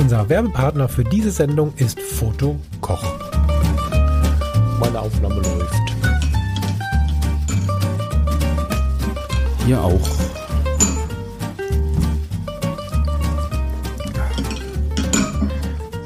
Unser 0.00 0.30
Werbepartner 0.30 0.88
für 0.88 1.04
diese 1.04 1.30
Sendung 1.30 1.74
ist 1.76 2.00
Foto 2.00 2.58
Koch. 2.80 3.04
Meine 4.80 4.98
Aufnahme 4.98 5.34
läuft. 5.34 5.74
Hier 9.66 9.84
auch. 9.84 10.00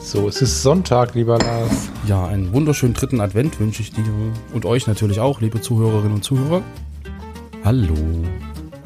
So, 0.02 0.26
es 0.26 0.42
ist 0.42 0.62
Sonntag, 0.64 1.14
lieber 1.14 1.38
Lars. 1.38 1.88
Ja, 2.08 2.26
einen 2.26 2.52
wunderschönen 2.52 2.94
dritten 2.94 3.20
Advent 3.20 3.60
wünsche 3.60 3.82
ich 3.82 3.92
dir 3.92 4.02
und 4.52 4.66
euch 4.66 4.88
natürlich 4.88 5.20
auch, 5.20 5.40
liebe 5.40 5.60
Zuhörerinnen 5.60 6.14
und 6.14 6.24
Zuhörer. 6.24 6.62
Hallo. 7.64 7.94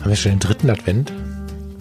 Haben 0.00 0.10
wir 0.10 0.16
schon 0.16 0.32
den 0.32 0.40
dritten 0.40 0.68
Advent? 0.68 1.14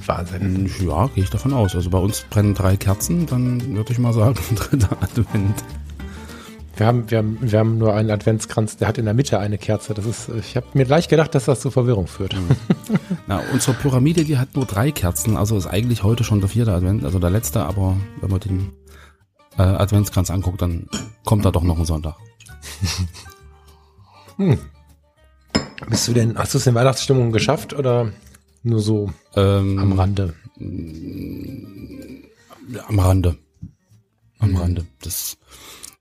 Wahnsinn. 0.07 0.69
Ja, 0.85 1.07
gehe 1.07 1.23
ich 1.23 1.29
davon 1.29 1.53
aus. 1.53 1.75
Also 1.75 1.89
bei 1.89 1.97
uns 1.97 2.21
brennen 2.29 2.53
drei 2.53 2.77
Kerzen, 2.77 3.25
dann 3.25 3.75
würde 3.75 3.91
ich 3.91 3.99
mal 3.99 4.13
sagen, 4.13 4.37
dritter 4.55 4.97
Advent. 5.01 5.63
Wir 6.75 6.85
haben, 6.85 7.09
wir, 7.09 7.17
haben, 7.17 7.39
wir 7.41 7.57
haben 7.57 7.77
nur 7.79 7.95
einen 7.95 8.11
Adventskranz, 8.11 8.77
der 8.77 8.87
hat 8.87 8.99
in 8.99 9.05
der 9.05 9.15
Mitte 9.15 9.39
eine 9.39 9.57
Kerze. 9.57 9.95
Das 9.95 10.05
ist, 10.05 10.29
ich 10.29 10.55
habe 10.55 10.67
mir 10.73 10.85
gleich 10.85 11.07
gedacht, 11.07 11.33
dass 11.33 11.45
das 11.45 11.59
zu 11.59 11.71
Verwirrung 11.71 12.05
führt. 12.05 12.35
Na, 13.27 13.41
unsere 13.51 13.73
Pyramide, 13.75 14.23
die 14.23 14.37
hat 14.37 14.55
nur 14.55 14.65
drei 14.65 14.91
Kerzen, 14.91 15.37
also 15.37 15.57
ist 15.57 15.65
eigentlich 15.65 16.03
heute 16.03 16.23
schon 16.23 16.39
der 16.39 16.49
vierte 16.49 16.73
Advent, 16.73 17.03
also 17.03 17.17
der 17.17 17.31
letzte, 17.31 17.63
aber 17.63 17.97
wenn 18.21 18.29
man 18.29 18.39
den 18.39 18.73
äh, 19.57 19.63
Adventskranz 19.63 20.29
anguckt, 20.29 20.61
dann 20.61 20.87
kommt 21.25 21.45
da 21.45 21.51
doch 21.51 21.63
noch 21.63 21.79
ein 21.79 21.85
Sonntag. 21.85 22.15
Bist 25.89 26.07
du 26.07 26.13
denn, 26.13 26.37
hast 26.37 26.53
du 26.53 26.59
es 26.59 26.67
in 26.67 26.75
Weihnachtsstimmung 26.75 27.31
geschafft 27.31 27.73
oder 27.73 28.11
nur 28.67 28.79
so 28.79 29.11
Ähm, 29.35 29.79
am 29.79 29.93
Rande? 29.93 30.33
Ja, 32.69 32.87
am 32.87 32.99
Rande. 32.99 33.37
Am 34.39 34.55
Rande. 34.55 34.85
Das, 35.01 35.37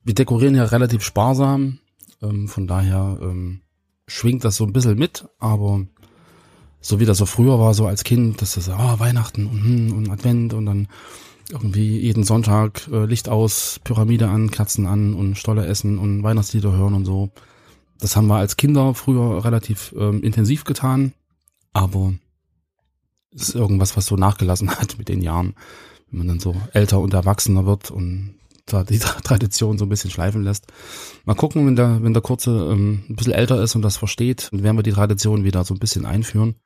wir 0.04 0.14
dekorieren 0.14 0.54
ja 0.54 0.64
relativ 0.64 1.02
sparsam, 1.02 1.78
ähm, 2.22 2.48
von 2.48 2.66
daher 2.66 3.18
ähm, 3.22 3.60
schwingt 4.06 4.44
das 4.44 4.56
so 4.56 4.64
ein 4.64 4.72
bisschen 4.72 4.98
mit, 4.98 5.26
aber 5.38 5.86
so 6.80 7.00
wie 7.00 7.04
das 7.04 7.18
so 7.18 7.26
früher 7.26 7.58
war, 7.58 7.74
so 7.74 7.86
als 7.86 8.04
Kind, 8.04 8.40
dass 8.42 8.54
das, 8.54 8.68
ah, 8.68 8.98
Weihnachten 8.98 9.46
und, 9.46 9.62
hm, 9.62 9.92
und 9.96 10.10
Advent 10.10 10.54
und 10.54 10.66
dann 10.66 10.88
irgendwie 11.50 11.98
jeden 11.98 12.24
Sonntag 12.24 12.88
äh, 12.92 13.04
Licht 13.06 13.28
aus, 13.28 13.80
Pyramide 13.84 14.28
an, 14.28 14.50
Kerzen 14.50 14.86
an 14.86 15.14
und 15.14 15.36
Stolle 15.36 15.66
essen 15.66 15.98
und 15.98 16.22
Weihnachtslieder 16.22 16.72
hören 16.72 16.94
und 16.94 17.04
so. 17.04 17.30
Das 17.98 18.16
haben 18.16 18.26
wir 18.26 18.36
als 18.36 18.56
Kinder 18.56 18.94
früher 18.94 19.44
relativ 19.44 19.94
ähm, 19.98 20.22
intensiv 20.22 20.64
getan, 20.64 21.12
aber 21.72 22.14
ist 23.30 23.54
irgendwas, 23.54 23.96
was 23.96 24.06
so 24.06 24.16
nachgelassen 24.16 24.70
hat 24.70 24.98
mit 24.98 25.08
den 25.08 25.22
Jahren, 25.22 25.54
wenn 26.10 26.18
man 26.18 26.28
dann 26.28 26.40
so 26.40 26.54
älter 26.72 27.00
und 27.00 27.14
erwachsener 27.14 27.66
wird 27.66 27.90
und 27.90 28.34
da 28.66 28.84
die 28.84 28.98
Tradition 29.24 29.78
so 29.78 29.84
ein 29.84 29.88
bisschen 29.88 30.10
schleifen 30.10 30.42
lässt. 30.42 30.66
Mal 31.24 31.34
gucken, 31.34 31.66
wenn 31.66 31.76
der, 31.76 32.02
wenn 32.02 32.12
der 32.12 32.22
Kurze 32.22 32.50
ähm, 32.72 33.04
ein 33.08 33.16
bisschen 33.16 33.32
älter 33.32 33.62
ist 33.62 33.74
und 33.74 33.82
das 33.82 33.96
versteht, 33.96 34.48
dann 34.52 34.62
werden 34.62 34.76
wir 34.76 34.82
die 34.82 34.92
Tradition 34.92 35.44
wieder 35.44 35.64
so 35.64 35.74
ein 35.74 35.80
bisschen 35.80 36.04
einführen. 36.04 36.56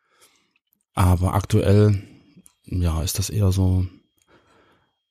Aber 0.95 1.35
aktuell, 1.35 2.03
ja, 2.67 3.03
ist 3.03 3.19
das 3.19 3.31
eher 3.31 3.53
so, 3.53 3.87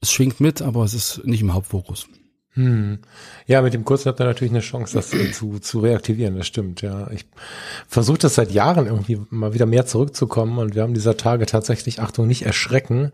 es 0.02 0.12
schwingt 0.12 0.40
mit, 0.40 0.62
aber 0.62 0.84
es 0.84 0.94
ist 0.94 1.26
nicht 1.26 1.42
im 1.42 1.54
Hauptfokus. 1.54 2.08
Hm. 2.54 3.00
Ja, 3.46 3.62
mit 3.62 3.74
dem 3.74 3.86
Kurzen 3.86 4.10
habt 4.10 4.20
ihr 4.20 4.26
natürlich 4.26 4.52
eine 4.52 4.62
Chance, 4.62 4.96
das 4.96 5.14
äh, 5.14 5.32
zu, 5.32 5.60
zu 5.60 5.80
reaktivieren. 5.80 6.36
Das 6.36 6.48
stimmt, 6.48 6.82
ja. 6.82 7.10
Ich 7.12 7.26
versuche 7.88 8.18
das 8.18 8.36
seit 8.36 8.52
Jahren 8.52 8.88
irgendwie 8.88 9.22
mal 9.30 9.54
wieder 9.54 9.66
mehr 9.66 9.86
zurückzukommen 9.86 10.58
und 10.58 10.76
wir 10.76 10.82
haben 10.82 10.94
dieser 10.94 11.16
Tage 11.16 11.46
tatsächlich, 11.46 12.02
Achtung, 12.02 12.28
nicht 12.28 12.46
erschrecken, 12.46 13.12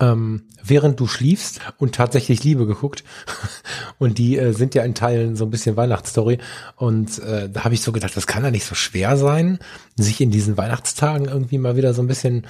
ähm, 0.00 0.42
während 0.62 0.98
du 1.00 1.06
schliefst 1.06 1.60
und 1.78 1.94
tatsächlich 1.94 2.42
Liebe 2.44 2.66
geguckt. 2.66 3.04
Und 3.98 4.18
die 4.18 4.36
äh, 4.36 4.52
sind 4.52 4.74
ja 4.74 4.82
in 4.82 4.94
Teilen 4.94 5.36
so 5.36 5.44
ein 5.44 5.50
bisschen 5.50 5.76
Weihnachtsstory. 5.76 6.38
Und 6.74 7.20
äh, 7.20 7.48
da 7.48 7.64
habe 7.64 7.74
ich 7.74 7.82
so 7.82 7.92
gedacht, 7.92 8.16
das 8.16 8.26
kann 8.26 8.42
ja 8.42 8.50
nicht 8.50 8.64
so 8.64 8.74
schwer 8.74 9.16
sein, 9.16 9.60
sich 9.94 10.20
in 10.20 10.32
diesen 10.32 10.56
Weihnachtstagen 10.56 11.28
irgendwie 11.28 11.58
mal 11.58 11.76
wieder 11.76 11.94
so 11.94 12.02
ein 12.02 12.08
bisschen 12.08 12.44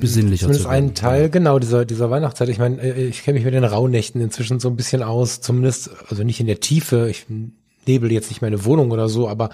Besinnlicher 0.00 0.42
Zumindest 0.42 0.64
zu 0.64 0.70
werden. 0.70 0.84
einen 0.84 0.94
Teil, 0.94 1.30
genau, 1.30 1.58
dieser, 1.58 1.84
dieser 1.84 2.10
Weihnachtszeit. 2.10 2.48
Ich 2.48 2.58
meine, 2.58 2.80
äh, 2.80 3.06
ich 3.06 3.22
kenne 3.22 3.36
mich 3.36 3.44
mit 3.44 3.54
den 3.54 3.64
Rauhnächten 3.64 4.20
inzwischen 4.20 4.60
so 4.60 4.68
ein 4.68 4.76
bisschen 4.76 5.02
aus, 5.02 5.40
zumindest, 5.40 5.90
also 6.08 6.24
nicht 6.24 6.40
in 6.40 6.46
der 6.46 6.60
Tiefe, 6.60 7.08
ich 7.08 7.26
nebel 7.86 8.12
jetzt 8.12 8.28
nicht 8.30 8.42
meine 8.42 8.64
Wohnung 8.64 8.90
oder 8.90 9.08
so, 9.08 9.28
aber 9.28 9.50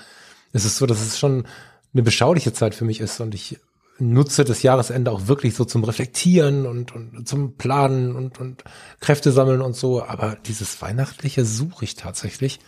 es 0.53 0.65
ist 0.65 0.77
so, 0.77 0.87
dass 0.87 1.01
es 1.01 1.19
schon 1.19 1.45
eine 1.93 2.03
beschauliche 2.03 2.53
Zeit 2.53 2.75
für 2.75 2.85
mich 2.85 3.01
ist 3.01 3.21
und 3.21 3.35
ich 3.35 3.59
nutze 3.99 4.45
das 4.45 4.63
Jahresende 4.63 5.11
auch 5.11 5.29
wirklich 5.29 5.55
so 5.55 5.65
zum 5.65 5.85
Reflektieren 5.85 6.67
und, 6.67 6.95
und 6.95 7.29
zum 7.29 7.57
Planen 7.57 8.17
und, 8.17 8.41
und 8.41 8.65
Kräfte 9.01 9.31
sammeln 9.31 9.61
und 9.61 9.77
so, 9.77 10.03
aber 10.03 10.37
dieses 10.47 10.83
Weihnachtliche 10.83 11.45
suche 11.45 11.85
ich 11.85 11.95
tatsächlich. 11.95 12.59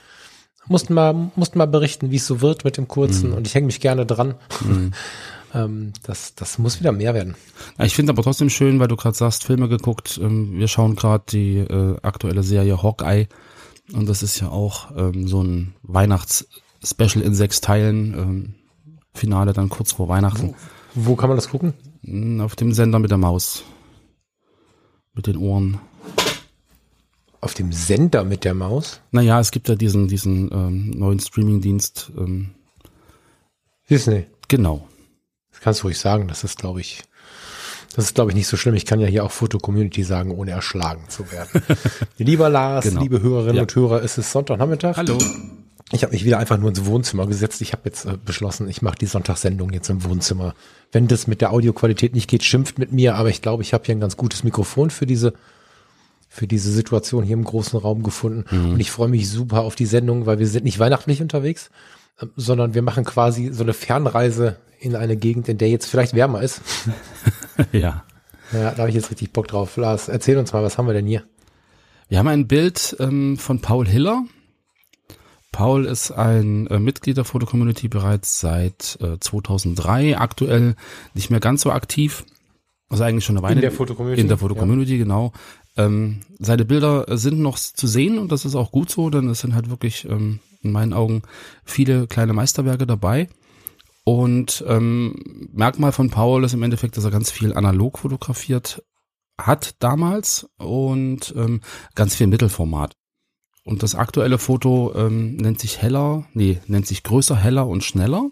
Mussten 0.68 0.94
mal, 0.94 1.30
mussten 1.36 1.58
mal 1.58 1.66
berichten, 1.66 2.10
wie 2.10 2.16
es 2.16 2.26
so 2.26 2.40
wird 2.40 2.64
mit 2.64 2.76
dem 2.76 2.88
Kurzen 2.88 3.32
und 3.32 3.46
ich 3.46 3.54
hänge 3.54 3.66
mich 3.66 3.80
gerne 3.80 4.06
dran. 4.06 4.34
ähm, 5.56 5.92
das, 6.02 6.34
das 6.34 6.58
muss 6.58 6.80
wieder 6.80 6.92
mehr 6.92 7.14
werden. 7.14 7.34
Ich 7.78 7.94
finde 7.94 8.12
aber 8.12 8.22
trotzdem 8.22 8.50
schön, 8.50 8.78
weil 8.78 8.88
du 8.88 8.96
gerade 8.96 9.16
sagst, 9.16 9.44
Filme 9.44 9.68
geguckt. 9.68 10.18
Ähm, 10.22 10.58
wir 10.58 10.68
schauen 10.68 10.94
gerade 10.96 11.24
die 11.28 11.58
äh, 11.58 11.96
aktuelle 12.02 12.42
Serie 12.42 12.82
Hawkeye 12.82 13.26
und 13.92 14.08
das 14.08 14.22
ist 14.22 14.40
ja 14.40 14.48
auch 14.48 14.90
ähm, 14.96 15.26
so 15.28 15.42
ein 15.42 15.74
Weihnachts-Special 15.82 17.22
in 17.24 17.34
sechs 17.34 17.60
Teilen. 17.60 18.14
Ähm, 18.14 18.54
Finale 19.14 19.52
dann 19.52 19.68
kurz 19.70 19.92
vor 19.92 20.08
Weihnachten. 20.08 20.54
Wo 20.94 21.16
kann 21.16 21.28
man 21.28 21.36
das 21.38 21.48
gucken? 21.48 21.72
Mm, 22.02 22.40
Auf 22.40 22.54
dem 22.56 22.72
Sender 22.72 22.98
mit 22.98 23.10
der 23.10 23.18
Maus. 23.18 23.64
Mit 25.14 25.26
den 25.26 25.38
Ohren. 25.38 25.80
Auf 27.40 27.54
dem 27.54 27.72
Sender 27.72 28.24
mit 28.24 28.44
der 28.44 28.54
Maus? 28.54 29.00
Naja, 29.12 29.40
es 29.40 29.50
gibt 29.52 29.68
ja 29.68 29.74
diesen, 29.74 30.08
diesen 30.08 30.50
ähm, 30.52 30.90
neuen 30.90 31.20
Streaming-Dienst. 31.20 32.12
Ähm, 32.18 32.50
Disney. 33.88 34.26
genau. 34.48 34.86
Das 35.56 35.62
kannst 35.62 35.80
du 35.82 35.86
ruhig 35.86 35.98
sagen. 35.98 36.28
Das 36.28 36.44
ist, 36.44 36.58
glaube 36.58 36.80
ich, 36.80 37.02
das 37.94 38.04
ist, 38.06 38.14
glaube 38.14 38.30
ich, 38.30 38.36
nicht 38.36 38.46
so 38.46 38.56
schlimm. 38.58 38.74
Ich 38.74 38.84
kann 38.84 39.00
ja 39.00 39.06
hier 39.06 39.24
auch 39.24 39.30
Foto-Community 39.32 40.02
sagen, 40.04 40.30
ohne 40.30 40.50
erschlagen 40.50 41.04
zu 41.08 41.30
werden. 41.32 41.62
Lieber 42.18 42.48
Lars, 42.50 42.84
Genau. 42.84 43.00
liebe 43.00 43.22
Hörerinnen 43.22 43.56
Ja. 43.56 43.62
und 43.62 43.74
Hörer, 43.74 44.02
es 44.02 44.18
ist 44.18 44.30
Sonntagnachmittag. 44.32 44.96
Hallo. 44.96 45.18
Ich 45.92 46.02
habe 46.02 46.12
mich 46.12 46.24
wieder 46.24 46.38
einfach 46.38 46.58
nur 46.58 46.68
ins 46.68 46.84
Wohnzimmer 46.84 47.26
gesetzt. 47.26 47.60
Ich 47.62 47.72
habe 47.72 47.82
jetzt 47.84 48.04
äh, 48.06 48.18
beschlossen, 48.22 48.68
ich 48.68 48.82
mache 48.82 48.96
die 48.98 49.06
Sonntagssendung 49.06 49.70
jetzt 49.70 49.88
im 49.88 50.02
Wohnzimmer. 50.04 50.54
Wenn 50.92 51.06
das 51.08 51.26
mit 51.28 51.40
der 51.40 51.52
Audioqualität 51.52 52.12
nicht 52.14 52.28
geht, 52.28 52.42
schimpft 52.42 52.78
mit 52.78 52.92
mir, 52.92 53.14
aber 53.14 53.28
ich 53.30 53.40
glaube, 53.40 53.62
ich 53.62 53.72
habe 53.72 53.84
hier 53.84 53.94
ein 53.94 54.00
ganz 54.00 54.16
gutes 54.16 54.42
Mikrofon 54.44 54.90
für 54.90 55.06
diese 55.06 55.32
für 56.28 56.46
diese 56.48 56.70
Situation 56.70 57.22
hier 57.24 57.34
im 57.34 57.44
großen 57.44 57.78
Raum 57.78 58.02
gefunden. 58.02 58.44
Und 58.72 58.78
ich 58.80 58.90
freue 58.90 59.08
mich 59.08 59.30
super 59.30 59.60
auf 59.62 59.74
die 59.74 59.86
Sendung, 59.86 60.26
weil 60.26 60.38
wir 60.38 60.46
sind 60.48 60.64
nicht 60.64 60.78
weihnachtlich 60.78 61.22
unterwegs, 61.22 61.70
sondern 62.37 62.75
wir 62.75 62.82
machen 62.82 63.04
quasi 63.04 63.53
so 63.53 63.62
eine 63.62 63.75
Fernreise 63.75 64.56
in 64.78 64.97
eine 64.97 65.16
Gegend, 65.16 65.48
in 65.48 65.59
der 65.59 65.68
jetzt 65.68 65.86
vielleicht 65.86 66.15
wärmer 66.15 66.42
ist. 66.42 66.60
ja. 67.72 68.04
Ja, 68.53 68.71
da 68.71 68.78
habe 68.78 68.89
ich 68.89 68.95
jetzt 68.95 69.10
richtig 69.10 69.33
Bock 69.33 69.48
drauf. 69.48 69.77
Lars, 69.77 70.09
erzähl 70.09 70.39
uns 70.39 70.53
mal, 70.53 70.63
was 70.63 70.78
haben 70.78 70.86
wir 70.86 70.95
denn 70.95 71.07
hier? 71.07 71.24
Wir 72.09 72.18
haben 72.18 72.28
ein 72.28 72.47
Bild 72.47 72.97
ähm, 73.01 73.36
von 73.36 73.60
Paul 73.60 73.86
Hiller. 73.86 74.24
Paul 75.51 75.86
ist 75.86 76.13
ein 76.13 76.66
äh, 76.68 76.78
Mitglied 76.78 77.16
der 77.16 77.24
Foto-Community 77.24 77.89
bereits 77.89 78.41
seit 78.41 78.98
äh, 79.01 79.19
2003, 79.19 80.19
aktuell 80.19 80.77
nicht 81.15 81.30
mehr 81.30 81.41
ganz 81.41 81.62
so 81.62 81.72
aktiv. 81.72 82.24
Also 82.89 83.03
eigentlich 83.03 83.24
schon 83.24 83.36
eine 83.36 83.42
Weile. 83.42 83.54
In 83.57 83.60
der 83.62 83.72
Foto-Community, 83.72 84.21
In 84.21 84.28
der 84.28 84.39
Foto-Community, 84.39 84.98
genau. 84.98 85.33
Ähm, 85.77 86.21
seine 86.39 86.65
Bilder 86.65 87.07
sind 87.19 87.41
noch 87.41 87.59
zu 87.59 87.86
sehen 87.86 88.19
und 88.19 88.30
das 88.30 88.45
ist 88.45 88.54
auch 88.54 88.71
gut 88.71 88.91
so, 88.91 89.10
denn 89.10 89.28
es 89.28 89.41
sind 89.41 89.54
halt 89.54 89.69
wirklich 89.69 90.07
ähm, 90.09 90.41
in 90.62 90.72
meinen 90.72 90.92
Augen 90.92 91.22
viele 91.64 92.06
kleine 92.06 92.32
Meisterwerke 92.32 92.86
dabei. 92.86 93.28
Und 94.04 94.64
ähm, 94.68 95.48
Merkmal 95.53 95.92
von 95.92 96.10
Paul 96.10 96.44
ist 96.44 96.54
im 96.54 96.62
Endeffekt, 96.62 96.97
dass 96.97 97.04
er 97.04 97.10
ganz 97.10 97.30
viel 97.30 97.53
analog 97.54 97.98
fotografiert 97.98 98.82
hat 99.38 99.74
damals 99.80 100.48
und 100.58 101.34
ähm, 101.36 101.60
ganz 101.94 102.14
viel 102.14 102.26
Mittelformat. 102.26 102.94
Und 103.64 103.82
das 103.82 103.97
aktuelle 103.97 104.38
Foto 104.38 104.94
ähm, 104.94 105.36
nennt 105.36 105.58
sich 105.58 105.82
heller, 105.82 106.24
nee, 106.34 106.60
nennt 106.68 106.86
sich 106.86 107.02
größer, 107.02 107.36
heller 107.36 107.66
und 107.66 107.82
schneller. 107.82 108.30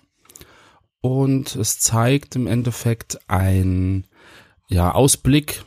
Und 1.00 1.56
es 1.56 1.80
zeigt 1.80 2.36
im 2.36 2.46
Endeffekt 2.46 3.18
ein 3.28 4.06
ja, 4.68 4.92
Ausblick 4.92 5.64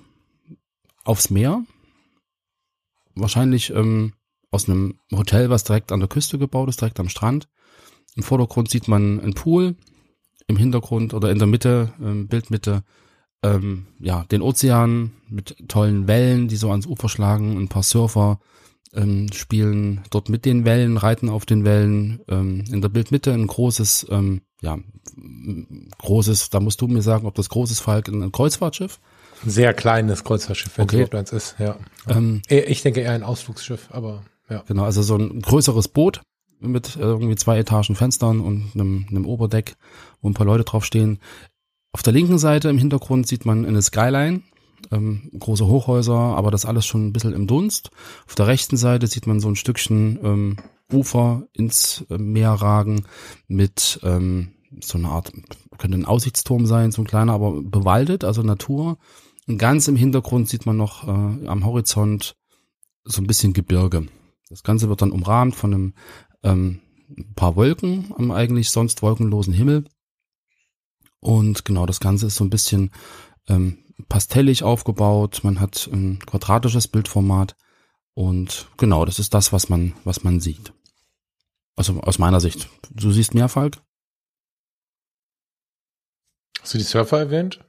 aufs 1.03 1.30
Meer. 1.30 1.63
Wahrscheinlich 3.13 3.71
ähm, 3.71 4.13
aus 4.57 4.68
einem 4.68 4.95
Hotel, 5.12 5.51
was 5.51 5.63
direkt 5.63 5.92
an 5.92 6.00
der 6.00 6.09
Küste 6.09 6.39
gebaut 6.39 6.68
ist, 6.69 6.81
direkt 6.81 7.00
am 7.00 7.09
Strand. 7.09 7.48
Im 8.15 8.24
Vordergrund 8.24 8.71
sieht 8.71 8.88
man 8.88 9.19
einen 9.21 9.36
Pool, 9.36 9.75
im 10.48 10.57
Hintergrund 10.57 11.13
oder 11.13 11.30
in 11.30 11.38
der 11.38 11.48
Mitte, 11.48 11.94
ähm, 12.01 12.27
Bildmitte, 12.27 12.83
ähm, 13.44 13.86
ja, 14.00 14.24
den 14.31 14.42
Ozean 14.42 15.12
mit 15.30 15.56
tollen 15.68 16.07
Wellen, 16.07 16.48
die 16.48 16.56
so 16.56 16.71
ans 16.71 16.88
Ufer 16.88 17.07
schlagen. 17.07 17.56
Ein 17.56 17.68
paar 17.68 17.83
Surfer 17.83 18.39
ähm, 18.94 19.31
spielen 19.31 20.01
dort 20.09 20.30
mit 20.30 20.45
den 20.45 20.65
Wellen, 20.65 20.98
reiten 20.98 21.30
auf 21.30 21.45
den 21.45 21.63
Wellen. 21.63 22.21
Ähm, 22.27 22.63
in 22.71 22.81
der 22.81 22.89
Bildmitte 22.89 23.31
ein 23.33 23.45
großes, 23.45 24.07
ähm, 24.10 24.42
ja, 24.62 24.80
großes, 26.00 26.50
da 26.50 26.60
musst 26.60 26.81
du 26.81 26.88
mir 26.88 27.03
sagen, 27.03 27.27
ob 27.27 27.36
das 27.36 27.50
großes 27.50 27.80
Falk 27.80 28.07
ein 28.07 28.31
Kreuzfahrtschiff. 28.31 29.00
Ein 29.44 29.51
sehr 29.51 29.75
kleines 29.75 30.24
Kreuzfahrtschiff, 30.24 30.77
wenn 30.77 30.86
Okay. 30.86 30.95
es 30.95 31.00
überhaupt 31.10 31.15
eins 31.15 31.31
ist, 31.31 31.56
ja. 31.60 31.77
Ähm, 32.07 32.42
Ich 32.50 32.81
denke 32.81 33.01
eher 33.01 33.12
ein 33.12 33.21
Ausflugsschiff, 33.21 33.89
aber 33.92 34.24
ja. 34.50 34.64
Genau, 34.68 34.84
also 34.84 35.02
so 35.02 35.16
ein 35.16 35.42
größeres 35.42 35.90
Boot 35.90 36.22
mit 36.60 36.96
äh, 36.96 37.02
irgendwie 37.02 37.36
zwei 37.36 37.58
Etagen 37.60 37.96
Fenstern 37.96 38.40
und 38.40 38.72
einem, 38.74 39.06
einem 39.10 39.26
Oberdeck, 39.26 39.76
wo 40.22 40.30
ein 40.30 40.34
paar 40.34 40.46
Leute 40.46 40.64
draufstehen. 40.64 41.20
Auf 41.92 42.04
der 42.04 42.14
linken 42.14 42.38
Seite 42.38 42.70
im 42.70 42.78
Hintergrund 42.78 43.28
sieht 43.28 43.46
man 43.46 43.66
eine 43.66 43.82
Skyline, 43.82 44.42
ähm, 44.92 45.30
große 45.38 45.68
Hochhäuser, 45.68 46.16
aber 46.16 46.52
das 46.52 46.66
alles 46.66 46.86
schon 46.86 47.08
ein 47.08 47.14
bisschen 47.14 47.34
im 47.34 47.48
Dunst. 47.48 47.92
Auf 48.28 48.36
der 48.36 48.48
rechten 48.48 48.78
Seite 48.78 49.08
sieht 49.08 49.28
man 49.28 49.40
so 49.40 49.50
ein 49.50 49.56
Stückchen 49.56 50.20
ähm, 50.24 50.58
Ufer 50.92 51.48
ins 51.54 52.06
äh, 52.10 52.18
Meer 52.18 52.52
ragen 52.52 53.06
mit 53.48 54.00
ähm, 54.04 54.54
so 54.82 54.98
einer 54.98 55.10
Art, 55.10 55.32
könnte 55.78 55.98
ein 55.98 56.06
Aussichtsturm 56.06 56.66
sein, 56.66 56.92
so 56.92 57.02
ein 57.02 57.08
kleiner, 57.08 57.34
aber 57.34 57.62
bewaldet, 57.62 58.24
also 58.24 58.44
Natur. 58.44 58.98
Und 59.48 59.58
ganz 59.58 59.88
im 59.88 59.96
Hintergrund 59.96 60.50
sieht 60.50 60.66
man 60.66 60.78
noch 60.78 61.08
äh, 61.08 61.48
am 61.48 61.66
Horizont 61.66 62.36
so 63.04 63.22
ein 63.22 63.28
bisschen 63.28 63.54
Gebirge. 63.54 64.08
Das 64.50 64.64
Ganze 64.64 64.90
wird 64.90 65.02
dann 65.02 65.12
umrahmt 65.12 65.56
von 65.56 65.74
einem 65.74 65.94
ähm, 66.44 66.82
paar 67.36 67.56
Wolken 67.56 68.14
am 68.18 68.32
eigentlich 68.32 68.70
sonst 68.70 69.02
wolkenlosen 69.02 69.54
Himmel. 69.54 69.86
Und 71.20 71.66
genau, 71.66 71.86
das 71.86 72.00
Ganze 72.00 72.28
ist 72.28 72.36
so 72.36 72.44
ein 72.44 72.50
bisschen 72.50 72.92
ähm, 73.48 73.80
pastellig 74.08 74.64
aufgebaut. 74.64 75.42
Man 75.44 75.60
hat 75.60 75.90
ein 75.92 76.20
quadratisches 76.20 76.88
Bildformat. 76.88 77.56
Und 78.14 78.68
genau, 78.78 79.06
das 79.06 79.20
ist 79.20 79.34
das, 79.34 79.52
was 79.54 79.70
man, 79.70 79.94
was 80.04 80.24
man 80.24 80.40
sieht. 80.40 80.74
Also 81.76 82.00
aus 82.02 82.18
meiner 82.18 82.40
Sicht. 82.40 82.70
Du 82.90 83.12
siehst 83.12 83.34
mehr, 83.34 83.50
Falk? 83.50 83.78
Hast 86.62 86.74
du 86.74 86.78
die 86.80 86.84
Surfer 86.84 87.20
erwähnt? 87.20 87.64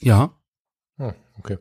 Ja. 0.00 0.38
Oh, 0.98 1.12
okay. 1.38 1.58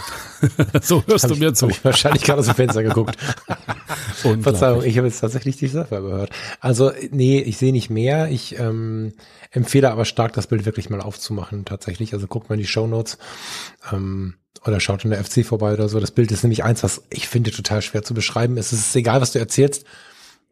so 0.82 1.04
hörst 1.06 1.24
Hab 1.24 1.28
du 1.28 1.34
ich, 1.34 1.40
mir 1.40 1.52
zu. 1.54 1.66
Hab 1.66 1.72
ich 1.72 1.84
wahrscheinlich 1.84 2.24
gerade 2.24 2.40
aus 2.40 2.46
dem 2.46 2.54
Fenster 2.54 2.82
geguckt. 2.82 3.16
Verzeihung, 4.40 4.82
ich 4.82 4.96
habe 4.96 5.06
jetzt 5.06 5.20
tatsächlich 5.20 5.56
die 5.56 5.66
Surfer 5.66 6.00
gehört. 6.00 6.30
Also, 6.60 6.92
nee, 7.10 7.40
ich 7.40 7.56
sehe 7.56 7.72
nicht 7.72 7.90
mehr. 7.90 8.30
Ich 8.30 8.58
ähm, 8.58 9.12
empfehle 9.50 9.90
aber 9.90 10.04
stark, 10.04 10.32
das 10.32 10.46
Bild 10.46 10.64
wirklich 10.64 10.90
mal 10.90 11.00
aufzumachen, 11.00 11.64
tatsächlich. 11.64 12.12
Also 12.12 12.26
guckt 12.26 12.48
mal 12.48 12.54
in 12.54 12.60
die 12.60 12.66
Shownotes 12.66 13.18
ähm, 13.92 14.34
oder 14.64 14.80
schaut 14.80 15.04
in 15.04 15.10
der 15.10 15.22
FC 15.22 15.44
vorbei 15.44 15.72
oder 15.72 15.88
so. 15.88 16.00
Das 16.00 16.10
Bild 16.10 16.30
ist 16.32 16.42
nämlich 16.42 16.64
eins, 16.64 16.82
was 16.82 17.02
ich 17.10 17.28
finde 17.28 17.50
total 17.50 17.82
schwer 17.82 18.02
zu 18.02 18.14
beschreiben. 18.14 18.56
Es 18.56 18.72
ist 18.72 18.94
egal, 18.96 19.20
was 19.20 19.32
du 19.32 19.38
erzählst. 19.38 19.84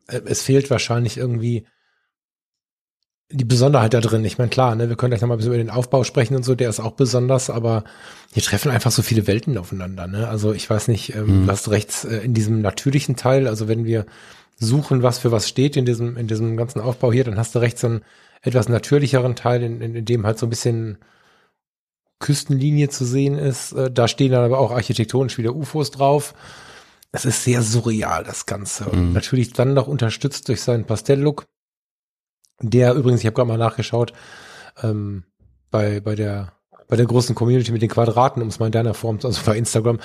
Äh, 0.09 0.21
es 0.27 0.43
fehlt 0.43 0.71
wahrscheinlich 0.71 1.17
irgendwie 1.17 1.67
die 3.33 3.45
Besonderheit 3.45 3.95
da 3.95 4.01
drin. 4.01 4.25
Ich 4.25 4.39
meine, 4.39 4.51
klar, 4.51 4.75
ne, 4.75 4.89
wir 4.89 4.97
können 4.97 5.11
gleich 5.11 5.21
nochmal 5.21 5.37
ein 5.37 5.39
bisschen 5.39 5.53
über 5.55 5.63
den 5.63 5.71
Aufbau 5.71 6.05
sprechen 6.05 6.37
und 6.37 6.45
so, 6.45 6.55
der 6.55 6.69
ist 6.69 6.81
auch 6.81 6.93
besonders, 6.93 7.51
aber 7.51 7.85
hier 8.33 8.43
treffen 8.43 8.71
einfach 8.71 8.91
so 8.93 9.03
viele 9.03 9.27
Welten 9.27 9.57
aufeinander. 9.59 10.07
Ne? 10.07 10.29
Also 10.29 10.53
ich 10.53 10.69
weiß 10.69 10.89
nicht, 10.89 11.15
ähm, 11.15 11.41
Mhm. 11.43 11.47
du 11.47 11.53
hast 11.53 11.69
rechts 11.71 12.05
äh, 12.05 12.19
in 12.19 12.35
diesem 12.35 12.61
natürlichen 12.61 13.17
Teil, 13.17 13.49
also 13.49 13.69
wenn 13.69 13.85
wir 13.85 14.07
suchen, 14.59 15.03
was 15.03 15.19
für 15.19 15.33
was 15.33 15.49
steht 15.49 15.77
in 15.77 15.85
diesem, 15.87 16.17
in 16.17 16.29
diesem 16.29 16.57
ganzen 16.57 16.81
Aufbau 16.81 17.13
hier, 17.13 17.25
dann 17.25 17.39
hast 17.39 17.55
du 17.55 17.59
rechts 17.61 17.81
so 17.81 17.89
einen 17.89 18.03
etwas 18.43 18.69
natürlicheren 18.69 19.35
Teil, 19.35 19.63
in, 19.63 19.81
in, 19.81 19.95
in 19.95 20.05
dem 20.05 20.27
halt 20.27 20.39
so 20.39 20.47
ein 20.47 20.51
bisschen 20.51 20.99
Küstenlinie 22.21 22.89
zu 22.89 23.05
sehen 23.05 23.37
ist. 23.39 23.73
Äh, 23.73 23.91
da 23.91 24.09
stehen 24.09 24.33
dann 24.33 24.45
aber 24.45 24.59
auch 24.59 24.71
architektonisch 24.71 25.39
wieder 25.39 25.55
UFOs 25.55 25.91
drauf. 25.91 26.35
Es 27.11 27.25
ist 27.25 27.45
sehr 27.45 27.63
surreal, 27.63 28.25
das 28.25 28.47
Ganze. 28.47 28.85
Und 28.87 29.09
Mhm. 29.09 29.13
natürlich 29.13 29.53
dann 29.53 29.75
noch 29.75 29.87
unterstützt 29.87 30.49
durch 30.49 30.63
seinen 30.63 30.85
Pastelllook. 30.85 31.45
Der 32.63 32.95
übrigens, 32.95 33.21
ich 33.21 33.27
habe 33.27 33.35
gerade 33.35 33.49
mal 33.49 33.59
nachgeschaut, 33.59 34.13
ähm, 34.83 35.25
bei, 35.71 36.01
bei 36.01 36.15
der 36.15 36.53
bei 36.89 36.97
der 36.97 37.07
großen 37.07 37.35
Community 37.35 37.73
mit 37.73 37.81
den 37.81 37.89
Quadraten, 37.89 38.43
um 38.43 38.49
es 38.49 38.59
mal 38.59 38.67
in 38.67 38.73
deiner 38.73 38.93
Form, 38.93 39.19
also 39.25 39.41
bei 39.47 39.57
Instagram, 39.57 39.99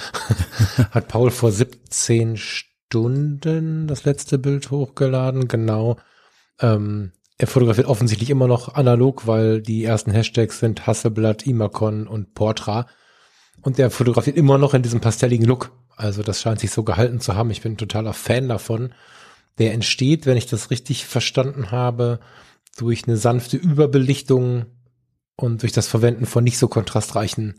hat 0.91 1.09
Paul 1.09 1.31
vor 1.31 1.51
17 1.51 2.37
Stunden 2.37 3.87
das 3.87 4.05
letzte 4.05 4.37
Bild 4.37 4.71
hochgeladen, 4.71 5.49
genau. 5.49 5.97
Ähm, 6.61 7.11
er 7.37 7.47
fotografiert 7.47 7.87
offensichtlich 7.87 8.29
immer 8.29 8.47
noch 8.47 8.75
analog, 8.75 9.27
weil 9.27 9.61
die 9.61 9.83
ersten 9.83 10.11
Hashtags 10.11 10.59
sind 10.59 10.87
Hasselblatt, 10.87 11.45
Imacon 11.45 12.07
und 12.07 12.33
Portra. 12.33 12.87
Und 13.61 13.77
der 13.77 13.91
fotografiert 13.91 14.37
immer 14.37 14.57
noch 14.57 14.73
in 14.73 14.81
diesem 14.81 15.01
pastelligen 15.01 15.45
Look. 15.45 15.71
Also 15.97 16.23
das 16.23 16.41
scheint 16.41 16.61
sich 16.61 16.71
so 16.71 16.83
gehalten 16.83 17.19
zu 17.19 17.35
haben. 17.35 17.51
Ich 17.51 17.61
bin 17.61 17.75
totaler 17.75 18.13
Fan 18.13 18.47
davon. 18.47 18.93
Der 19.59 19.73
entsteht, 19.73 20.25
wenn 20.25 20.37
ich 20.37 20.45
das 20.45 20.71
richtig 20.71 21.05
verstanden 21.05 21.69
habe, 21.69 22.21
durch 22.77 23.07
eine 23.07 23.17
sanfte 23.17 23.57
Überbelichtung 23.57 24.65
und 25.35 25.61
durch 25.61 25.71
das 25.71 25.87
Verwenden 25.87 26.25
von 26.25 26.43
nicht 26.43 26.57
so 26.57 26.67
kontrastreichen 26.67 27.55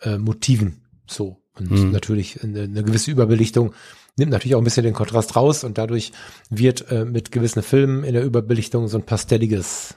äh, 0.00 0.18
Motiven. 0.18 0.82
So. 1.06 1.38
Und 1.54 1.70
Mhm. 1.70 1.90
natürlich 1.90 2.42
eine, 2.42 2.62
eine 2.62 2.82
gewisse 2.82 3.10
Überbelichtung 3.10 3.74
nimmt 4.16 4.32
natürlich 4.32 4.54
auch 4.54 4.60
ein 4.60 4.64
bisschen 4.64 4.84
den 4.84 4.94
Kontrast 4.94 5.36
raus 5.36 5.64
und 5.64 5.78
dadurch 5.78 6.12
wird 6.50 6.90
äh, 6.90 7.04
mit 7.04 7.30
gewissen 7.32 7.62
Filmen 7.62 8.04
in 8.04 8.14
der 8.14 8.24
Überbelichtung 8.24 8.88
so 8.88 8.98
ein 8.98 9.04
pastelliges, 9.06 9.94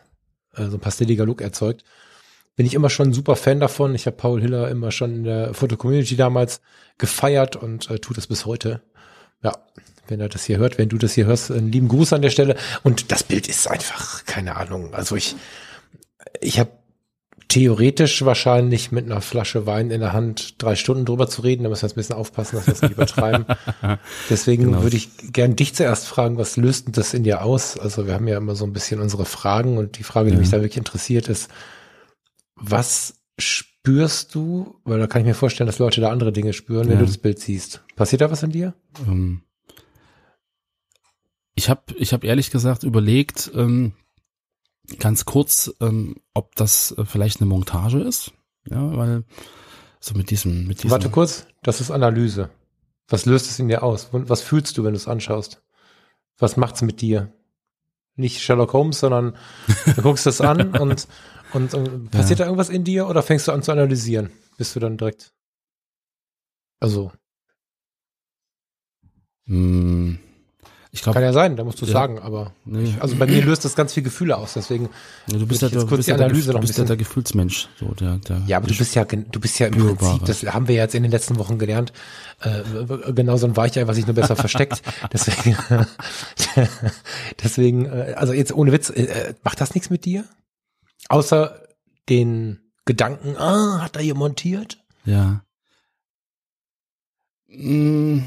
äh, 0.56 0.66
so 0.68 0.78
ein 0.78 0.80
pastelliger 0.82 1.26
Look 1.26 1.42
erzeugt. 1.42 1.84
Bin 2.56 2.66
ich 2.66 2.74
immer 2.74 2.90
schon 2.90 3.10
ein 3.10 3.14
super 3.14 3.36
Fan 3.36 3.60
davon. 3.60 3.96
Ich 3.96 4.06
habe 4.06 4.16
Paul 4.16 4.42
Hiller 4.42 4.70
immer 4.70 4.92
schon 4.92 5.14
in 5.14 5.24
der 5.26 5.54
Foto-Community 5.54 6.16
damals 6.16 6.62
gefeiert 6.98 7.56
und 7.58 7.90
äh, 7.90 8.00
tut 8.00 8.18
es 8.18 8.28
bis 8.28 8.46
heute. 8.46 8.82
Ja, 9.44 9.54
wenn 10.08 10.20
er 10.20 10.30
das 10.30 10.46
hier 10.46 10.58
hört, 10.58 10.78
wenn 10.78 10.90
du 10.90 10.98
das 10.98 11.14
hier 11.14 11.26
hörst, 11.26 11.52
einen 11.52 11.72
lieben 11.72 11.88
Gruß 11.88 12.14
an 12.14 12.22
der 12.22 12.30
Stelle. 12.30 12.56
Und 12.84 13.12
das 13.12 13.24
Bild 13.24 13.48
ist 13.48 13.68
einfach, 13.70 14.26
keine 14.26 14.56
Ahnung. 14.58 14.94
Also 14.94 15.16
ich, 15.16 15.36
ich 16.42 16.60
habe 16.60 16.72
theoretisch 17.48 18.26
wahrscheinlich 18.26 18.92
mit 18.92 19.06
einer 19.06 19.22
Flasche 19.22 19.66
Wein 19.66 19.92
in 19.92 20.02
der 20.02 20.14
Hand 20.14 20.56
drei 20.62 20.76
Stunden 20.76 21.06
drüber 21.06 21.28
zu 21.30 21.42
reden. 21.42 21.64
Da 21.64 21.70
müssen 21.70 21.84
wir 21.84 21.88
jetzt 21.88 21.94
ein 21.96 22.00
bisschen 22.02 22.16
aufpassen, 22.16 22.56
dass 22.58 22.66
wir 22.68 22.74
es 22.74 22.82
nicht 22.82 22.92
übertreiben. 22.94 23.46
Deswegen 24.30 24.64
Genau. 24.64 24.82
würde 24.82 24.98
ich 24.98 25.10
gern 25.32 25.56
dich 25.56 25.76
zuerst 25.76 26.08
fragen, 26.08 26.38
was 26.38 26.58
löst 26.58 26.88
denn 26.88 26.94
das 26.94 27.14
in 27.14 27.24
dir 27.24 27.44
aus? 27.44 27.78
Also 27.78 28.08
wir 28.08 28.14
haben 28.16 28.28
ja 28.28 28.38
immer 28.38 28.56
so 28.56 28.66
ein 28.66 28.74
bisschen 28.74 29.00
unsere 29.00 29.26
Fragen 29.26 29.78
und 29.78 29.98
die 30.00 30.04
Frage, 30.04 30.30
die 30.30 30.34
Ja. 30.36 30.40
mich 30.40 30.50
da 30.50 30.58
wirklich 30.58 30.78
interessiert, 30.78 31.30
ist, 31.30 31.50
was 32.56 33.16
spürst 33.38 34.34
du? 34.34 34.80
Weil 34.84 35.00
da 35.00 35.08
kann 35.08 35.22
ich 35.22 35.28
mir 35.28 35.34
vorstellen, 35.36 35.68
dass 35.68 35.80
Leute 35.80 36.02
da 36.02 36.10
andere 36.10 36.32
Dinge 36.32 36.54
spüren, 36.54 36.88
wenn 36.88 36.94
Ja. 36.96 37.00
du 37.02 37.06
das 37.06 37.18
Bild 37.18 37.40
siehst. 37.40 37.84
Passiert 37.96 38.22
da 38.22 38.32
was 38.32 38.44
in 38.44 38.52
dir? 38.52 38.74
Ähm, 39.06 39.42
ich 41.56 41.70
habe 41.70 41.82
ich 41.98 42.14
hab 42.14 42.24
ehrlich 42.24 42.52
gesagt 42.52 42.84
überlegt, 42.84 43.52
ähm, 43.56 43.94
ganz 45.00 45.26
kurz, 45.26 45.74
ähm, 45.82 46.18
ob 46.34 46.56
das 46.56 46.92
äh, 46.98 47.06
vielleicht 47.06 47.42
eine 47.42 47.50
Montage 47.50 48.00
ist. 48.00 48.32
Ja, 48.70 48.96
weil 48.96 49.24
so 50.00 50.16
mit 50.16 50.30
diesem, 50.30 50.68
mit 50.68 50.80
diesem. 50.80 50.92
Warte 50.92 51.10
kurz, 51.10 51.48
das 51.64 51.82
ist 51.82 51.92
Analyse. 51.92 52.50
Was 53.08 53.26
löst 53.26 53.50
es 53.50 53.60
in 53.60 53.68
dir 53.68 53.84
aus? 53.84 54.10
Was 54.12 54.42
fühlst 54.42 54.78
du, 54.78 54.84
wenn 54.84 54.94
du 54.94 54.98
es 54.98 55.08
anschaust? 55.08 55.62
Was 56.38 56.58
macht's 56.58 56.82
mit 56.82 57.02
dir? 57.02 57.32
Nicht 58.16 58.42
Sherlock 58.42 58.74
Holmes, 58.74 59.00
sondern 59.00 59.38
du 59.96 60.02
guckst 60.02 60.26
es 60.26 60.42
an 60.42 60.72
und, 60.80 61.08
und, 61.54 61.74
und 61.74 62.12
passiert 62.12 62.40
da 62.40 62.46
irgendwas 62.46 62.70
in 62.70 62.84
dir 62.84 63.08
oder 63.08 63.22
fängst 63.22 63.48
du 63.48 63.52
an 63.52 63.62
zu 63.62 63.72
analysieren? 63.72 64.32
Bist 64.58 64.76
du 64.76 64.80
dann 64.80 64.98
direkt, 64.98 65.34
also, 66.80 67.12
Hm, 69.48 70.18
ich 70.96 71.04
glaube, 71.04 71.16
kann 71.16 71.24
ja 71.24 71.34
sein, 71.34 71.58
da 71.58 71.64
musst 71.66 71.82
du 71.82 71.86
Ja. 71.86 71.92
sagen, 71.92 72.20
aber, 72.20 72.54
nee, 72.64 72.96
also 73.00 73.18
bei 73.18 73.26
mir 73.28 73.44
löst 73.44 73.66
das 73.66 73.76
ganz 73.76 73.94
viel 73.94 74.02
Gefühle 74.02 74.38
aus, 74.38 74.54
deswegen, 74.54 74.90
du 75.28 75.46
bist 75.46 75.62
ja, 75.62 75.68
ich 75.68 75.74
jetzt 75.74 75.84
du 75.84 75.88
kurz 75.88 76.06
die 76.06 76.12
ja, 76.12 76.18
der, 76.18 76.28
Analyse 76.28 76.54
noch 76.54 76.62
du 76.62 76.68
bist 76.68 76.78
ja 76.78 76.86
der 76.86 76.96
Gefühlsmensch. 76.96 77.68
So, 77.78 77.88
der, 77.94 78.18
der, 78.20 78.42
Ja, 78.48 78.58
aber 78.58 78.68
du 78.68 78.76
bist 78.78 78.96
ja, 78.96 79.04
du 79.04 79.40
bist 79.40 79.60
ja 79.60 79.68
im. 79.68 79.98
Prinzip, 79.98 80.26
das 80.26 80.44
haben 80.44 80.70
wir 80.70 80.76
jetzt 80.76 80.96
in 80.96 81.04
den 81.04 81.12
letzten 81.12 81.38
Wochen 81.38 81.60
gelernt, 81.60 81.92
äh, 82.40 82.62
genau 83.12 83.36
so 83.36 83.46
ein 83.46 83.58
Weichei, 83.58 83.86
was 83.88 83.98
sich 83.98 84.08
nur 84.08 84.16
besser 84.16 84.38
versteckt. 84.38 84.82
Deswegen, 85.14 85.58
deswegen, 87.44 87.86
äh, 87.86 88.14
also 88.16 88.32
jetzt 88.34 88.54
ohne 88.54 88.72
Witz, 88.72 88.90
äh, 88.90 89.34
macht 89.44 89.60
das 89.60 89.74
nichts 89.76 89.90
mit 89.90 90.06
dir? 90.06 90.24
Außer 91.10 91.60
den 92.10 92.60
Gedanken, 92.86 93.36
ah, 93.38 93.82
hat 93.82 93.96
er 93.98 94.02
hier 94.02 94.16
montiert? 94.16 94.82
Ja. 95.04 95.42
Mm, 97.50 98.20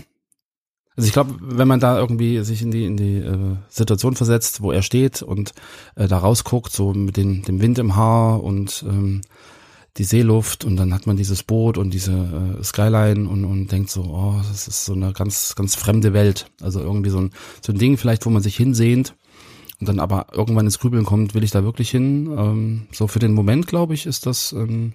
Also 0.99 1.07
ich 1.07 1.13
glaube, 1.13 1.37
wenn 1.41 1.69
man 1.69 1.79
da 1.79 1.97
irgendwie 1.97 2.43
sich 2.43 2.61
in 2.61 2.73
die 2.73 2.85
in 2.85 2.97
die 2.97 3.19
äh, 3.19 3.55
Situation 3.69 4.17
versetzt, 4.17 4.63
wo 4.63 4.73
er 4.73 4.83
steht 4.83 5.23
und 5.23 5.53
äh, 5.95 6.09
da 6.09 6.19
rausguckt, 6.19 6.73
so 6.73 6.93
mit 6.93 7.17
den, 7.17 7.43
dem 7.43 7.63
Wind 7.63 7.79
im 7.79 7.95
Haar 7.95 8.43
und 8.43 8.85
ähm, 8.85 9.21
die 9.97 10.03
Seeluft 10.03 10.65
und 10.65 10.75
dann 10.75 10.93
hat 10.93 11.07
man 11.07 11.17
dieses 11.17 11.45
Boot 11.45 11.79
und 11.79 11.95
diese 11.95 12.59
äh, 12.59 12.65
Skyline 12.65 13.29
und, 13.29 13.45
und 13.45 13.71
denkt 13.71 13.91
so, 13.91 14.03
oh, 14.03 14.41
das 14.49 14.67
ist 14.67 14.87
so 14.87 14.93
eine 14.93 15.13
ganz, 15.13 15.55
ganz 15.55 15.77
fremde 15.77 16.15
Welt. 16.15 16.51
Also 16.61 16.81
irgendwie 16.81 17.11
so 17.11 17.19
ein, 17.19 17.31
so 17.65 17.73
ein 17.73 17.79
Ding 17.79 17.97
vielleicht, 17.97 18.27
wo 18.27 18.31
man 18.31 18.43
sich 18.43 18.57
hinsehnt 18.57 19.15
und 19.79 19.89
dann 19.89 20.01
aber 20.01 20.27
irgendwann 20.33 20.67
ins 20.67 20.81
Grübeln 20.81 21.05
kommt, 21.05 21.33
will 21.33 21.45
ich 21.45 21.53
da 21.53 21.63
wirklich 21.63 21.93
hin? 21.93 22.27
Ähm, 22.37 22.87
so 22.91 23.07
für 23.07 23.21
den 23.21 23.35
Moment, 23.35 23.69
glaube 23.69 23.95
ich, 23.95 24.05
ist 24.05 24.27
das, 24.27 24.51
ähm, 24.51 24.95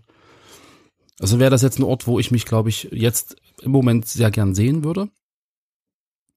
also 1.22 1.40
wäre 1.40 1.52
das 1.52 1.62
jetzt 1.62 1.80
ein 1.80 1.84
Ort, 1.84 2.08
wo 2.08 2.20
ich 2.20 2.30
mich, 2.30 2.44
glaube 2.44 2.68
ich, 2.68 2.90
jetzt 2.92 3.38
im 3.62 3.72
Moment 3.72 4.06
sehr 4.06 4.32
gern 4.32 4.54
sehen 4.54 4.84
würde. 4.84 5.08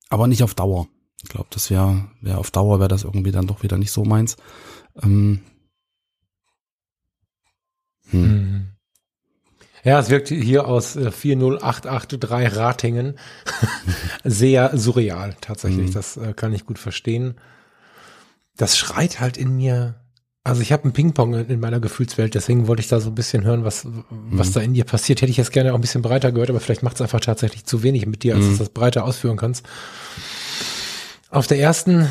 Aber 0.09 0.27
nicht 0.27 0.43
auf 0.43 0.55
Dauer. 0.55 0.89
Ich 1.23 1.29
glaube, 1.29 1.49
das 1.51 1.71
wäre, 1.71 2.09
wäre 2.21 2.39
auf 2.39 2.51
Dauer 2.51 2.79
wäre 2.79 2.89
das 2.89 3.05
irgendwie 3.05 3.33
dann 3.33 3.47
doch 3.47 3.63
wieder 3.63 3.79
nicht 3.79 3.91
so 3.91 4.05
meins. 4.05 4.37
Ähm, 5.03 5.41
hm. 8.11 8.23
hm. 8.23 8.77
Ja, 9.87 10.01
es 10.01 10.11
wirkt 10.11 10.29
hier 10.29 10.67
aus 10.67 10.97
40883 10.97 12.23
äh, 12.25 12.47
Ratingen 12.59 13.19
sehr 14.25 14.77
surreal, 14.77 15.37
tatsächlich. 15.41 15.91
Mhm. 15.91 15.95
Das 15.95 16.17
äh, 16.17 16.33
kann 16.35 16.53
ich 16.53 16.67
gut 16.67 16.81
verstehen. 16.81 17.37
Das 18.57 18.77
schreit 18.77 19.21
halt 19.21 19.37
in 19.37 19.57
mir. 19.57 20.01
Also 20.47 20.63
ich 20.63 20.71
habe 20.71 20.85
einen 20.85 20.93
Ping-Pong 20.93 21.35
in 21.35 21.59
meiner 21.59 21.81
Gefühlswelt, 21.81 22.37
deswegen 22.37 22.69
wollte 22.69 22.79
ich 22.79 22.87
da 22.87 23.01
so 23.01 23.11
ein 23.11 23.17
bisschen 23.17 23.43
hören, 23.43 23.65
was, 23.65 23.85
was 24.31 24.51
mhm. 24.51 24.53
da 24.53 24.61
in 24.61 24.75
dir 24.75 24.85
passiert. 24.85 25.21
Hätte 25.21 25.33
ich 25.33 25.39
jetzt 25.39 25.51
gerne 25.51 25.73
auch 25.73 25.75
ein 25.75 25.81
bisschen 25.81 26.03
breiter 26.03 26.31
gehört, 26.31 26.51
aber 26.51 26.61
vielleicht 26.61 26.85
macht 26.85 26.95
es 26.95 27.03
einfach 27.03 27.19
tatsächlich 27.19 27.65
zu 27.65 27.83
wenig 27.83 28.07
mit 28.07 28.23
dir, 28.23 28.37
als 28.37 28.45
mhm. 28.45 28.53
du 28.53 28.59
das 28.59 28.69
breiter 28.69 29.05
ausführen 29.05 29.37
kannst. 29.37 29.67
Auf 31.31 31.49
der 31.49 31.59
ersten 31.59 32.09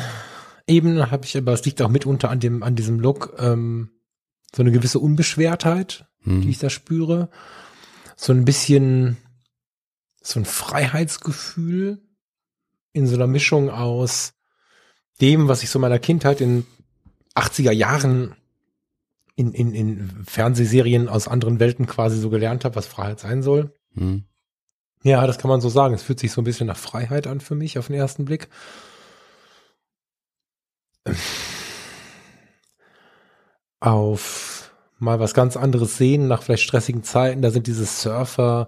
Ebene 0.66 1.10
habe 1.10 1.24
ich, 1.24 1.34
aber 1.34 1.54
es 1.54 1.64
liegt 1.64 1.80
auch 1.80 1.88
mitunter 1.88 2.28
an 2.28 2.38
dem, 2.38 2.62
an 2.62 2.76
diesem 2.76 3.00
Look, 3.00 3.34
ähm, 3.38 3.88
so 4.54 4.62
eine 4.62 4.70
gewisse 4.70 4.98
Unbeschwertheit, 4.98 6.04
mhm. 6.22 6.42
die 6.42 6.50
ich 6.50 6.58
da 6.58 6.68
spüre. 6.68 7.30
So 8.16 8.34
ein 8.34 8.44
bisschen, 8.44 9.16
so 10.20 10.38
ein 10.38 10.44
Freiheitsgefühl 10.44 12.02
in 12.92 13.06
so 13.06 13.14
einer 13.14 13.28
Mischung 13.28 13.70
aus 13.70 14.34
dem, 15.22 15.48
was 15.48 15.62
ich 15.62 15.70
so 15.70 15.78
meiner 15.78 15.98
Kindheit 15.98 16.42
in 16.42 16.66
80er 17.36 17.72
Jahren 17.72 18.34
in, 19.34 19.52
in, 19.52 19.74
in 19.74 20.24
Fernsehserien 20.26 21.08
aus 21.08 21.28
anderen 21.28 21.60
Welten 21.60 21.86
quasi 21.86 22.18
so 22.18 22.30
gelernt 22.30 22.64
habe, 22.64 22.76
was 22.76 22.86
Freiheit 22.86 23.20
sein 23.20 23.42
soll. 23.42 23.72
Mhm. 23.92 24.24
Ja, 25.02 25.26
das 25.26 25.38
kann 25.38 25.50
man 25.50 25.60
so 25.60 25.68
sagen. 25.68 25.94
Es 25.94 26.02
fühlt 26.02 26.18
sich 26.18 26.32
so 26.32 26.40
ein 26.40 26.44
bisschen 26.44 26.66
nach 26.66 26.76
Freiheit 26.76 27.26
an 27.26 27.40
für 27.40 27.54
mich 27.54 27.78
auf 27.78 27.88
den 27.88 27.96
ersten 27.96 28.24
Blick 28.24 28.48
auf 33.80 34.72
mal 34.98 35.20
was 35.20 35.34
ganz 35.34 35.56
anderes 35.56 35.96
sehen 35.96 36.26
nach 36.26 36.42
vielleicht 36.42 36.64
stressigen 36.64 37.02
Zeiten. 37.02 37.42
Da 37.42 37.50
sind 37.50 37.66
diese 37.66 37.84
Surfer, 37.84 38.66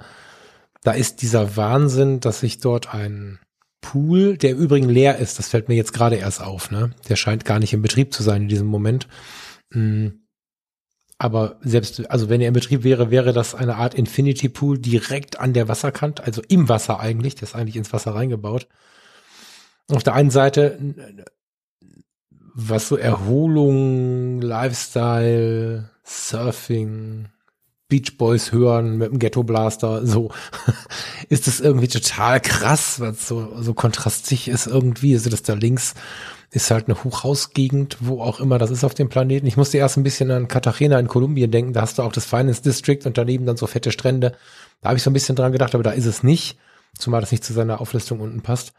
da 0.82 0.92
ist 0.92 1.22
dieser 1.22 1.56
Wahnsinn, 1.56 2.20
dass 2.20 2.40
sich 2.40 2.60
dort 2.60 2.94
ein 2.94 3.40
Pool, 3.80 4.36
der 4.36 4.50
im 4.50 4.58
Übrigen 4.58 4.88
leer 4.88 5.18
ist, 5.18 5.38
das 5.38 5.48
fällt 5.48 5.68
mir 5.68 5.76
jetzt 5.76 5.92
gerade 5.92 6.16
erst 6.16 6.42
auf, 6.42 6.70
ne? 6.70 6.90
Der 7.08 7.16
scheint 7.16 7.44
gar 7.44 7.58
nicht 7.58 7.72
in 7.72 7.82
Betrieb 7.82 8.12
zu 8.12 8.22
sein 8.22 8.42
in 8.42 8.48
diesem 8.48 8.66
Moment. 8.66 9.08
Hm. 9.72 10.24
Aber 11.18 11.58
selbst, 11.62 12.10
also 12.10 12.28
wenn 12.28 12.40
er 12.40 12.48
in 12.48 12.54
Betrieb 12.54 12.84
wäre, 12.84 13.10
wäre 13.10 13.32
das 13.32 13.54
eine 13.54 13.76
Art 13.76 13.94
Infinity 13.94 14.48
Pool 14.48 14.78
direkt 14.78 15.40
an 15.40 15.52
der 15.52 15.68
Wasserkante, 15.68 16.22
also 16.22 16.42
im 16.48 16.68
Wasser 16.68 17.00
eigentlich, 17.00 17.34
der 17.34 17.44
ist 17.44 17.56
eigentlich 17.56 17.76
ins 17.76 17.92
Wasser 17.92 18.14
reingebaut. 18.14 18.68
Auf 19.88 20.04
der 20.04 20.14
einen 20.14 20.30
Seite 20.30 20.78
was 22.60 22.88
so 22.88 22.96
Erholung, 22.96 24.40
Lifestyle, 24.42 25.90
Surfing, 26.02 27.28
Beach 27.88 28.18
Boys 28.18 28.52
hören 28.52 28.98
mit 28.98 29.10
dem 29.10 29.18
Ghetto 29.18 29.42
Blaster, 29.42 30.06
so 30.06 30.30
ist 31.28 31.46
das 31.46 31.60
irgendwie 31.60 31.88
total 31.88 32.40
krass, 32.40 33.00
was 33.00 33.26
so, 33.26 33.50
so 33.60 33.72
kontrastig 33.72 34.48
ist 34.48 34.66
irgendwie. 34.66 35.14
Also 35.14 35.30
das 35.30 35.42
da 35.42 35.54
links 35.54 35.94
ist 36.50 36.70
halt 36.70 36.88
eine 36.88 37.02
Hochhausgegend, 37.02 37.98
wo 38.00 38.22
auch 38.22 38.40
immer 38.40 38.58
das 38.58 38.70
ist 38.70 38.84
auf 38.84 38.94
dem 38.94 39.08
Planeten. 39.08 39.46
Ich 39.46 39.56
musste 39.56 39.78
erst 39.78 39.96
ein 39.96 40.02
bisschen 40.02 40.30
an 40.30 40.48
Cartagena 40.48 40.98
in 40.98 41.08
Kolumbien 41.08 41.50
denken, 41.50 41.72
da 41.72 41.82
hast 41.82 41.98
du 41.98 42.02
auch 42.02 42.12
das 42.12 42.24
Finance 42.24 42.62
District 42.62 43.00
und 43.04 43.18
daneben 43.18 43.46
dann 43.46 43.56
so 43.56 43.66
fette 43.66 43.92
Strände. 43.92 44.34
Da 44.80 44.90
habe 44.90 44.98
ich 44.98 45.02
so 45.02 45.10
ein 45.10 45.14
bisschen 45.14 45.36
dran 45.36 45.52
gedacht, 45.52 45.74
aber 45.74 45.82
da 45.82 45.90
ist 45.90 46.06
es 46.06 46.22
nicht, 46.22 46.58
zumal 46.96 47.20
das 47.20 47.32
nicht 47.32 47.44
zu 47.44 47.52
seiner 47.52 47.80
Auflistung 47.80 48.20
unten 48.20 48.42
passt. 48.42 48.72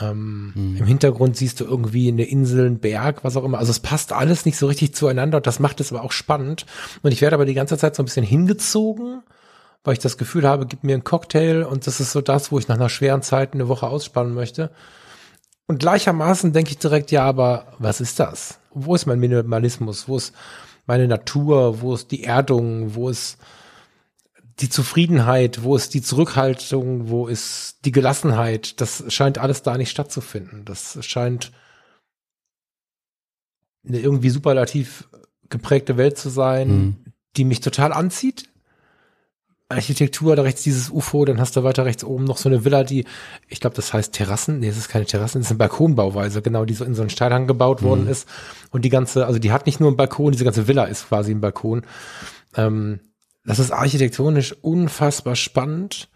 Ähm, 0.00 0.52
mhm. 0.54 0.76
Im 0.76 0.86
Hintergrund 0.86 1.36
siehst 1.36 1.60
du 1.60 1.64
irgendwie 1.64 2.08
eine 2.08 2.24
Insel, 2.24 2.66
einen 2.66 2.78
Berg, 2.78 3.24
was 3.24 3.36
auch 3.36 3.44
immer. 3.44 3.58
Also 3.58 3.70
es 3.70 3.80
passt 3.80 4.12
alles 4.12 4.44
nicht 4.44 4.56
so 4.56 4.66
richtig 4.66 4.94
zueinander 4.94 5.38
und 5.38 5.46
das 5.46 5.60
macht 5.60 5.80
es 5.80 5.92
aber 5.92 6.02
auch 6.02 6.12
spannend. 6.12 6.66
Und 7.02 7.12
ich 7.12 7.20
werde 7.20 7.34
aber 7.34 7.44
die 7.44 7.54
ganze 7.54 7.76
Zeit 7.78 7.94
so 7.94 8.02
ein 8.02 8.06
bisschen 8.06 8.24
hingezogen, 8.24 9.22
weil 9.84 9.94
ich 9.94 9.98
das 9.98 10.18
Gefühl 10.18 10.46
habe, 10.46 10.66
gib 10.66 10.84
mir 10.84 10.94
einen 10.94 11.04
Cocktail 11.04 11.64
und 11.64 11.86
das 11.86 12.00
ist 12.00 12.12
so 12.12 12.20
das, 12.20 12.52
wo 12.52 12.58
ich 12.58 12.68
nach 12.68 12.76
einer 12.76 12.88
schweren 12.88 13.22
Zeit 13.22 13.54
eine 13.54 13.68
Woche 13.68 13.86
ausspannen 13.86 14.34
möchte. 14.34 14.70
Und 15.66 15.78
gleichermaßen 15.78 16.52
denke 16.52 16.72
ich 16.72 16.78
direkt, 16.78 17.10
ja, 17.10 17.24
aber 17.24 17.66
was 17.78 18.00
ist 18.00 18.18
das? 18.18 18.58
Wo 18.72 18.94
ist 18.94 19.06
mein 19.06 19.20
Minimalismus? 19.20 20.08
Wo 20.08 20.16
ist 20.16 20.34
meine 20.86 21.06
Natur? 21.06 21.80
Wo 21.80 21.94
ist 21.94 22.10
die 22.10 22.24
Erdung? 22.24 22.94
Wo 22.94 23.08
ist 23.08 23.38
die 24.60 24.68
Zufriedenheit, 24.68 25.62
wo 25.62 25.76
ist 25.76 25.94
die 25.94 26.02
Zurückhaltung, 26.02 27.08
wo 27.08 27.26
ist 27.26 27.84
die 27.84 27.92
Gelassenheit, 27.92 28.80
das 28.80 29.04
scheint 29.08 29.38
alles 29.38 29.62
da 29.62 29.76
nicht 29.76 29.90
stattzufinden. 29.90 30.64
Das 30.64 30.98
scheint 31.04 31.52
eine 33.86 33.98
irgendwie 33.98 34.30
superlativ 34.30 35.08
geprägte 35.48 35.96
Welt 35.96 36.18
zu 36.18 36.28
sein, 36.28 36.68
mhm. 36.68 36.96
die 37.36 37.44
mich 37.44 37.60
total 37.60 37.92
anzieht. 37.92 38.48
Architektur, 39.68 40.34
da 40.34 40.42
rechts 40.42 40.64
dieses 40.64 40.90
UFO, 40.90 41.24
dann 41.24 41.40
hast 41.40 41.54
du 41.54 41.62
weiter 41.62 41.84
rechts 41.84 42.02
oben 42.02 42.24
noch 42.24 42.38
so 42.38 42.48
eine 42.48 42.64
Villa, 42.64 42.82
die, 42.82 43.04
ich 43.48 43.60
glaube, 43.60 43.76
das 43.76 43.92
heißt 43.92 44.12
Terrassen, 44.12 44.58
nee, 44.58 44.68
es 44.68 44.76
ist 44.76 44.88
keine 44.88 45.06
Terrassen, 45.06 45.40
es 45.40 45.46
ist 45.46 45.52
eine 45.52 45.58
Balkonbauweise, 45.58 46.42
genau, 46.42 46.64
die 46.64 46.74
so 46.74 46.84
in 46.84 46.96
so 46.96 47.02
einen 47.02 47.10
Steilhang 47.10 47.46
gebaut 47.46 47.80
mhm. 47.80 47.86
worden 47.86 48.06
ist. 48.08 48.28
Und 48.72 48.84
die 48.84 48.88
ganze, 48.88 49.26
also 49.26 49.38
die 49.38 49.52
hat 49.52 49.66
nicht 49.66 49.78
nur 49.78 49.88
einen 49.88 49.96
Balkon, 49.96 50.32
diese 50.32 50.44
ganze 50.44 50.66
Villa 50.66 50.84
ist 50.84 51.08
quasi 51.08 51.30
ein 51.30 51.40
Balkon. 51.40 51.82
Ähm, 52.56 52.98
das 53.44 53.58
ist 53.58 53.70
architektonisch 53.70 54.54
unfassbar 54.62 55.36
spannend. 55.36 56.08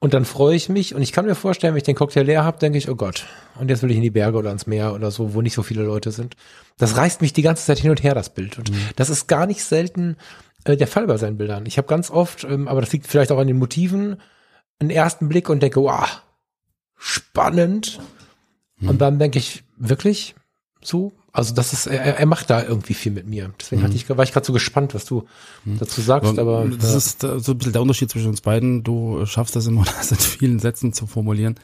Und 0.00 0.14
dann 0.14 0.24
freue 0.24 0.54
ich 0.54 0.68
mich 0.68 0.94
und 0.94 1.02
ich 1.02 1.10
kann 1.10 1.26
mir 1.26 1.34
vorstellen, 1.34 1.74
wenn 1.74 1.78
ich 1.78 1.84
den 1.84 1.96
Cocktail 1.96 2.22
leer 2.22 2.44
habe, 2.44 2.60
denke 2.60 2.78
ich, 2.78 2.88
oh 2.88 2.94
Gott, 2.94 3.26
und 3.58 3.68
jetzt 3.68 3.82
will 3.82 3.90
ich 3.90 3.96
in 3.96 4.02
die 4.02 4.10
Berge 4.10 4.38
oder 4.38 4.50
ans 4.50 4.68
Meer 4.68 4.94
oder 4.94 5.10
so, 5.10 5.34
wo 5.34 5.42
nicht 5.42 5.54
so 5.54 5.64
viele 5.64 5.82
Leute 5.82 6.12
sind. 6.12 6.36
Das 6.76 6.96
reißt 6.96 7.20
mich 7.20 7.32
die 7.32 7.42
ganze 7.42 7.64
Zeit 7.64 7.80
hin 7.80 7.90
und 7.90 8.04
her, 8.04 8.14
das 8.14 8.32
Bild. 8.32 8.58
Und 8.58 8.70
mhm. 8.70 8.80
das 8.94 9.10
ist 9.10 9.26
gar 9.26 9.46
nicht 9.46 9.64
selten 9.64 10.16
äh, 10.62 10.76
der 10.76 10.86
Fall 10.86 11.08
bei 11.08 11.16
seinen 11.16 11.36
Bildern. 11.36 11.66
Ich 11.66 11.78
habe 11.78 11.88
ganz 11.88 12.12
oft, 12.12 12.44
ähm, 12.44 12.68
aber 12.68 12.80
das 12.80 12.92
liegt 12.92 13.08
vielleicht 13.08 13.32
auch 13.32 13.38
an 13.38 13.48
den 13.48 13.58
Motiven, 13.58 14.20
einen 14.78 14.90
ersten 14.90 15.28
Blick 15.28 15.48
und 15.48 15.60
denke, 15.60 15.82
wow, 15.82 16.22
spannend. 16.96 17.98
Mhm. 18.78 18.90
Und 18.90 18.98
dann 19.00 19.18
denke 19.18 19.40
ich, 19.40 19.64
wirklich? 19.76 20.36
So? 20.80 21.12
Also 21.32 21.54
das 21.54 21.72
ist, 21.72 21.86
er, 21.86 22.18
er 22.18 22.26
macht 22.26 22.50
da 22.50 22.62
irgendwie 22.64 22.94
viel 22.94 23.12
mit 23.12 23.26
mir. 23.26 23.52
Deswegen 23.60 23.82
mhm. 23.82 23.86
hatte 23.86 23.96
ich, 23.96 24.08
war 24.08 24.24
ich 24.24 24.32
gerade 24.32 24.46
so 24.46 24.52
gespannt, 24.52 24.94
was 24.94 25.04
du 25.04 25.26
mhm. 25.64 25.78
dazu 25.78 26.00
sagst. 26.00 26.38
Aber, 26.38 26.60
aber 26.60 26.68
das 26.68 26.90
ja. 26.90 26.96
ist 26.96 27.20
so 27.44 27.52
ein 27.52 27.58
bisschen 27.58 27.72
der 27.72 27.82
Unterschied 27.82 28.10
zwischen 28.10 28.28
uns 28.28 28.40
beiden. 28.40 28.82
Du 28.82 29.24
schaffst 29.26 29.54
das 29.54 29.66
immer, 29.66 29.84
das 29.98 30.10
in 30.10 30.18
vielen 30.18 30.58
Sätzen 30.58 30.92
zu 30.92 31.06
formulieren. 31.06 31.56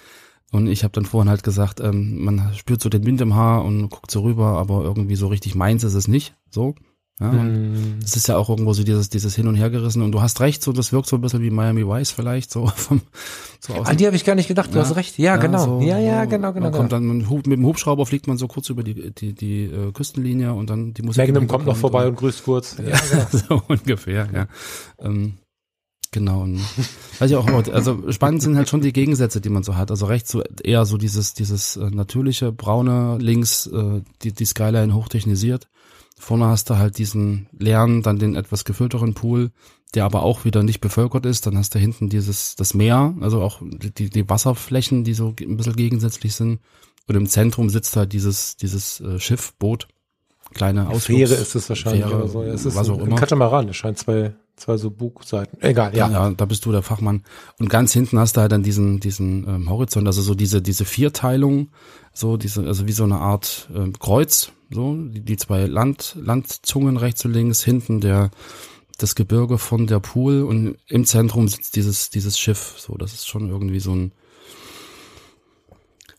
Und 0.52 0.68
ich 0.68 0.85
habe 0.85 0.92
dann 0.92 1.06
vorhin 1.06 1.30
halt 1.30 1.42
gesagt, 1.42 1.80
ähm, 1.80 2.23
man 2.23 2.52
spürt 2.54 2.80
so 2.80 2.88
den 2.88 3.04
Wind 3.04 3.21
im 3.21 3.35
Haar 3.35 3.64
und 3.64 3.88
guckt 3.88 4.11
so 4.11 4.21
rüber, 4.21 4.59
aber 4.59 4.85
irgendwie 4.85 5.16
so 5.16 5.26
richtig 5.26 5.54
meins 5.54 5.83
ist 5.83 5.94
es 5.94 6.06
nicht. 6.06 6.35
So. 6.50 6.75
Ja, 7.21 7.30
mm. 7.30 8.00
Das 8.00 8.16
ist 8.16 8.26
ja 8.26 8.37
auch 8.37 8.49
irgendwo 8.49 8.73
so 8.73 8.83
dieses, 8.83 9.09
dieses 9.09 9.37
Hin- 9.37 9.47
und 9.47 9.54
Hergerissen. 9.54 10.02
Und 10.02 10.12
du 10.12 10.21
hast 10.21 10.40
recht, 10.40 10.62
so 10.62 10.73
das 10.73 10.92
wirkt 10.92 11.06
so 11.06 11.16
ein 11.16 11.21
bisschen 11.21 11.42
wie 11.42 11.50
Miami 11.50 11.87
Vice 11.87 12.11
vielleicht. 12.11 12.50
So 12.50 12.66
vom, 12.76 13.02
so 13.61 13.75
aus 13.75 13.87
An 13.87 13.97
die 13.97 14.06
habe 14.06 14.16
ich 14.16 14.25
gar 14.25 14.35
nicht 14.35 14.49
gedacht, 14.49 14.71
du 14.73 14.78
ja, 14.78 14.85
hast 14.85 14.97
recht. 14.97 15.16
Ja, 15.18 15.35
ja 15.35 15.37
genau. 15.37 15.64
So, 15.64 15.80
ja, 15.80 15.99
ja, 15.99 16.25
genau, 16.25 16.52
genau. 16.52 16.64
Man 16.64 16.73
kommt 16.73 16.90
genau. 16.90 17.09
dann 17.09 17.18
mit, 17.18 17.47
mit, 17.47 17.59
dem 17.59 17.66
Hubschrauber 17.66 18.04
fliegt 18.04 18.26
man 18.26 18.37
so 18.37 18.49
kurz 18.49 18.68
über 18.68 18.83
die, 18.83 19.12
die, 19.12 19.33
die 19.33 19.64
äh, 19.64 19.92
Küstenlinie 19.92 20.54
und 20.54 20.71
dann 20.71 20.92
die 20.92 21.02
Musik. 21.02 21.25
Magnum 21.25 21.47
kommt 21.47 21.66
noch 21.66 21.76
vorbei 21.76 22.02
und, 22.02 22.11
und 22.11 22.16
grüßt 22.16 22.44
kurz. 22.44 22.76
Ja, 22.78 22.99
genau. 23.11 23.26
so 23.49 23.62
ungefähr, 23.68 24.28
ja. 24.33 24.47
Ähm, 24.99 25.35
Genau. 26.14 26.42
Und, 26.42 26.61
weiß 27.18 27.28
ich 27.28 27.37
auch, 27.37 27.49
also 27.73 28.12
spannend 28.12 28.40
sind 28.40 28.56
halt 28.56 28.68
schon 28.68 28.80
die 28.80 28.92
Gegensätze, 28.92 29.40
die 29.40 29.49
man 29.49 29.64
so 29.64 29.75
hat. 29.75 29.90
Also 29.90 30.06
rechts 30.06 30.30
so 30.30 30.44
eher 30.62 30.87
so 30.87 30.97
dieses, 30.97 31.35
dieses 31.35 31.76
äh, 31.76 31.90
natürliche 31.90 32.52
braune, 32.52 33.18
links 33.18 33.66
äh, 33.66 34.00
die, 34.23 34.30
die 34.30 34.44
Skyline 34.44 34.94
hochtechnisiert. 34.94 35.66
Vorne 36.18 36.47
hast 36.47 36.71
du 36.71 36.78
halt 36.78 36.99
diesen 36.99 37.49
leeren, 37.59 38.02
dann 38.02 38.18
den 38.18 38.37
etwas 38.37 38.64
gefüllteren 38.64 39.14
Pool, 39.14 39.50
der 39.94 40.04
aber 40.04 40.23
auch 40.23 40.44
wieder 40.44 40.62
nicht 40.62 40.80
bevölkert 40.80 41.26
ist. 41.26 41.47
Dann 41.47 41.59
hast 41.59 41.75
du 41.75 41.78
hinten 41.78 42.09
dieses, 42.09 42.56
das 42.56 42.75
Meer, 42.75 43.14
also 43.21 43.42
auch 43.42 43.61
die, 43.62 44.11
die 44.11 44.28
Wasserflächen, 44.28 45.04
die 45.04 45.14
so 45.14 45.35
ein 45.40 45.56
bisschen 45.56 45.76
gegensätzlich 45.76 46.35
sind. 46.35 46.61
Und 47.06 47.16
im 47.16 47.26
Zentrum 47.26 47.68
sitzt 47.68 47.97
halt 47.97 48.12
dieses, 48.12 48.56
dieses 48.56 49.00
äh, 49.00 49.18
Schiff, 49.18 49.54
Boot, 49.59 49.88
kleine 50.54 50.88
Ausflugs 50.88 51.30
Fähre 51.30 51.35
ist 51.35 51.54
es 51.54 51.68
wahrscheinlich 51.68 52.04
Fähre, 52.04 52.16
oder 52.16 52.28
so. 52.28 52.42
Ja, 52.42 52.52
es 52.52 52.64
ist 52.64 52.76
was 52.76 52.88
ein, 52.88 52.94
auch 52.94 53.00
immer. 53.00 53.14
ein 53.14 53.16
Katamaran, 53.16 53.68
es 53.68 53.76
scheint 53.76 53.99
zwei, 53.99 54.35
zwei 54.56 54.76
so 54.76 54.90
Bugseiten. 54.90 55.59
Egal, 55.61 55.94
ja. 55.97 56.11
ja. 56.11 56.30
Da 56.30 56.44
bist 56.47 56.64
du 56.64 56.73
der 56.73 56.83
Fachmann. 56.83 57.23
Und 57.59 57.68
ganz 57.68 57.92
hinten 57.92 58.18
hast 58.18 58.37
du 58.37 58.40
halt 58.40 58.52
dann 58.52 58.62
diesen, 58.62 59.00
diesen 59.00 59.47
ähm, 59.47 59.71
Horizont, 59.71 60.06
also 60.06 60.23
so 60.23 60.35
diese, 60.35 60.62
diese 60.62 60.85
Vierteilung, 60.85 61.71
so 62.12 62.37
diese, 62.37 62.64
also 62.64 62.87
wie 62.87 62.92
so 62.92 63.04
eine 63.04 63.16
Art 63.16 63.68
ähm, 63.75 63.92
Kreuz, 63.99 64.52
so, 64.71 64.97
die, 64.97 65.21
die 65.21 65.37
zwei 65.37 65.66
Land, 65.66 66.16
Landzungen 66.21 66.97
rechts 66.97 67.25
und 67.25 67.33
links, 67.33 67.62
hinten 67.62 68.00
der, 68.00 68.30
das 68.99 69.14
Gebirge 69.14 69.59
von 69.59 69.87
der 69.87 70.00
Pool 70.00 70.42
und 70.42 70.76
im 70.88 71.04
Zentrum 71.04 71.49
sitzt 71.49 71.76
dieses, 71.76 72.11
dieses 72.11 72.38
Schiff. 72.38 72.75
So, 72.78 72.97
das 72.97 73.12
ist 73.12 73.28
schon 73.28 73.50
irgendwie 73.50 73.80
so 73.80 73.94
ein, 73.94 74.12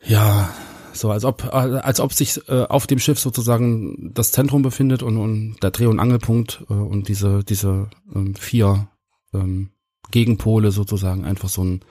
ja, 0.05 0.53
so 0.93 1.11
als 1.11 1.25
ob, 1.25 1.53
als 1.53 1.99
ob 1.99 2.13
sich 2.13 2.47
äh, 2.47 2.63
auf 2.63 2.87
dem 2.87 2.99
Schiff 2.99 3.19
sozusagen 3.19 4.11
das 4.13 4.31
Zentrum 4.31 4.61
befindet 4.61 5.03
und, 5.03 5.17
und 5.17 5.57
der 5.61 5.71
Dreh- 5.71 5.87
und 5.87 5.99
Angelpunkt 5.99 6.65
äh, 6.69 6.73
und 6.73 7.09
diese, 7.09 7.43
diese 7.43 7.89
ähm, 8.13 8.35
vier 8.35 8.87
ähm, 9.33 9.69
Gegenpole 10.11 10.71
sozusagen 10.71 11.25
einfach 11.25 11.49
so 11.49 11.63
ein, 11.63 11.81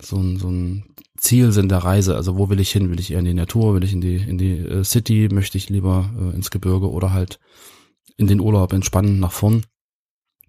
so 0.00 0.16
ein, 0.16 0.38
so 0.38 0.48
ein 0.48 0.84
Ziel 1.16 1.52
sind 1.52 1.70
der 1.70 1.78
Reise. 1.78 2.16
Also 2.16 2.36
wo 2.36 2.48
will 2.48 2.60
ich 2.60 2.70
hin? 2.70 2.90
Will 2.90 3.00
ich 3.00 3.12
eher 3.12 3.18
in 3.18 3.24
die 3.24 3.34
Natur? 3.34 3.74
Will 3.74 3.84
ich 3.84 3.92
in 3.92 4.00
die, 4.00 4.16
in 4.16 4.38
die 4.38 4.58
äh, 4.58 4.84
City? 4.84 5.28
Möchte 5.32 5.58
ich 5.58 5.68
lieber 5.70 6.10
äh, 6.18 6.34
ins 6.34 6.50
Gebirge 6.50 6.90
oder 6.90 7.12
halt 7.12 7.38
in 8.16 8.26
den 8.26 8.40
Urlaub 8.40 8.72
entspannen 8.72 9.20
nach 9.20 9.32
vorn? 9.32 9.64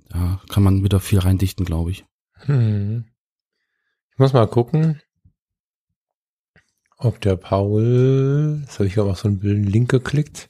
Da 0.10 0.42
kann 0.50 0.64
man 0.64 0.84
wieder 0.84 1.00
viel 1.00 1.20
reindichten, 1.20 1.66
glaube 1.66 1.92
ich. 1.92 2.06
Hm. 2.46 3.06
Ich 4.12 4.20
muss 4.20 4.34
mal 4.34 4.48
gucken, 4.48 5.02
ob 6.98 7.22
der 7.22 7.36
Paul, 7.36 8.62
jetzt 8.62 8.80
habe 8.80 8.88
ich 8.88 8.98
aber 8.98 9.12
auch 9.12 9.18
so 9.18 9.28
einen 9.28 9.64
Link 9.64 9.90
geklickt, 9.92 10.48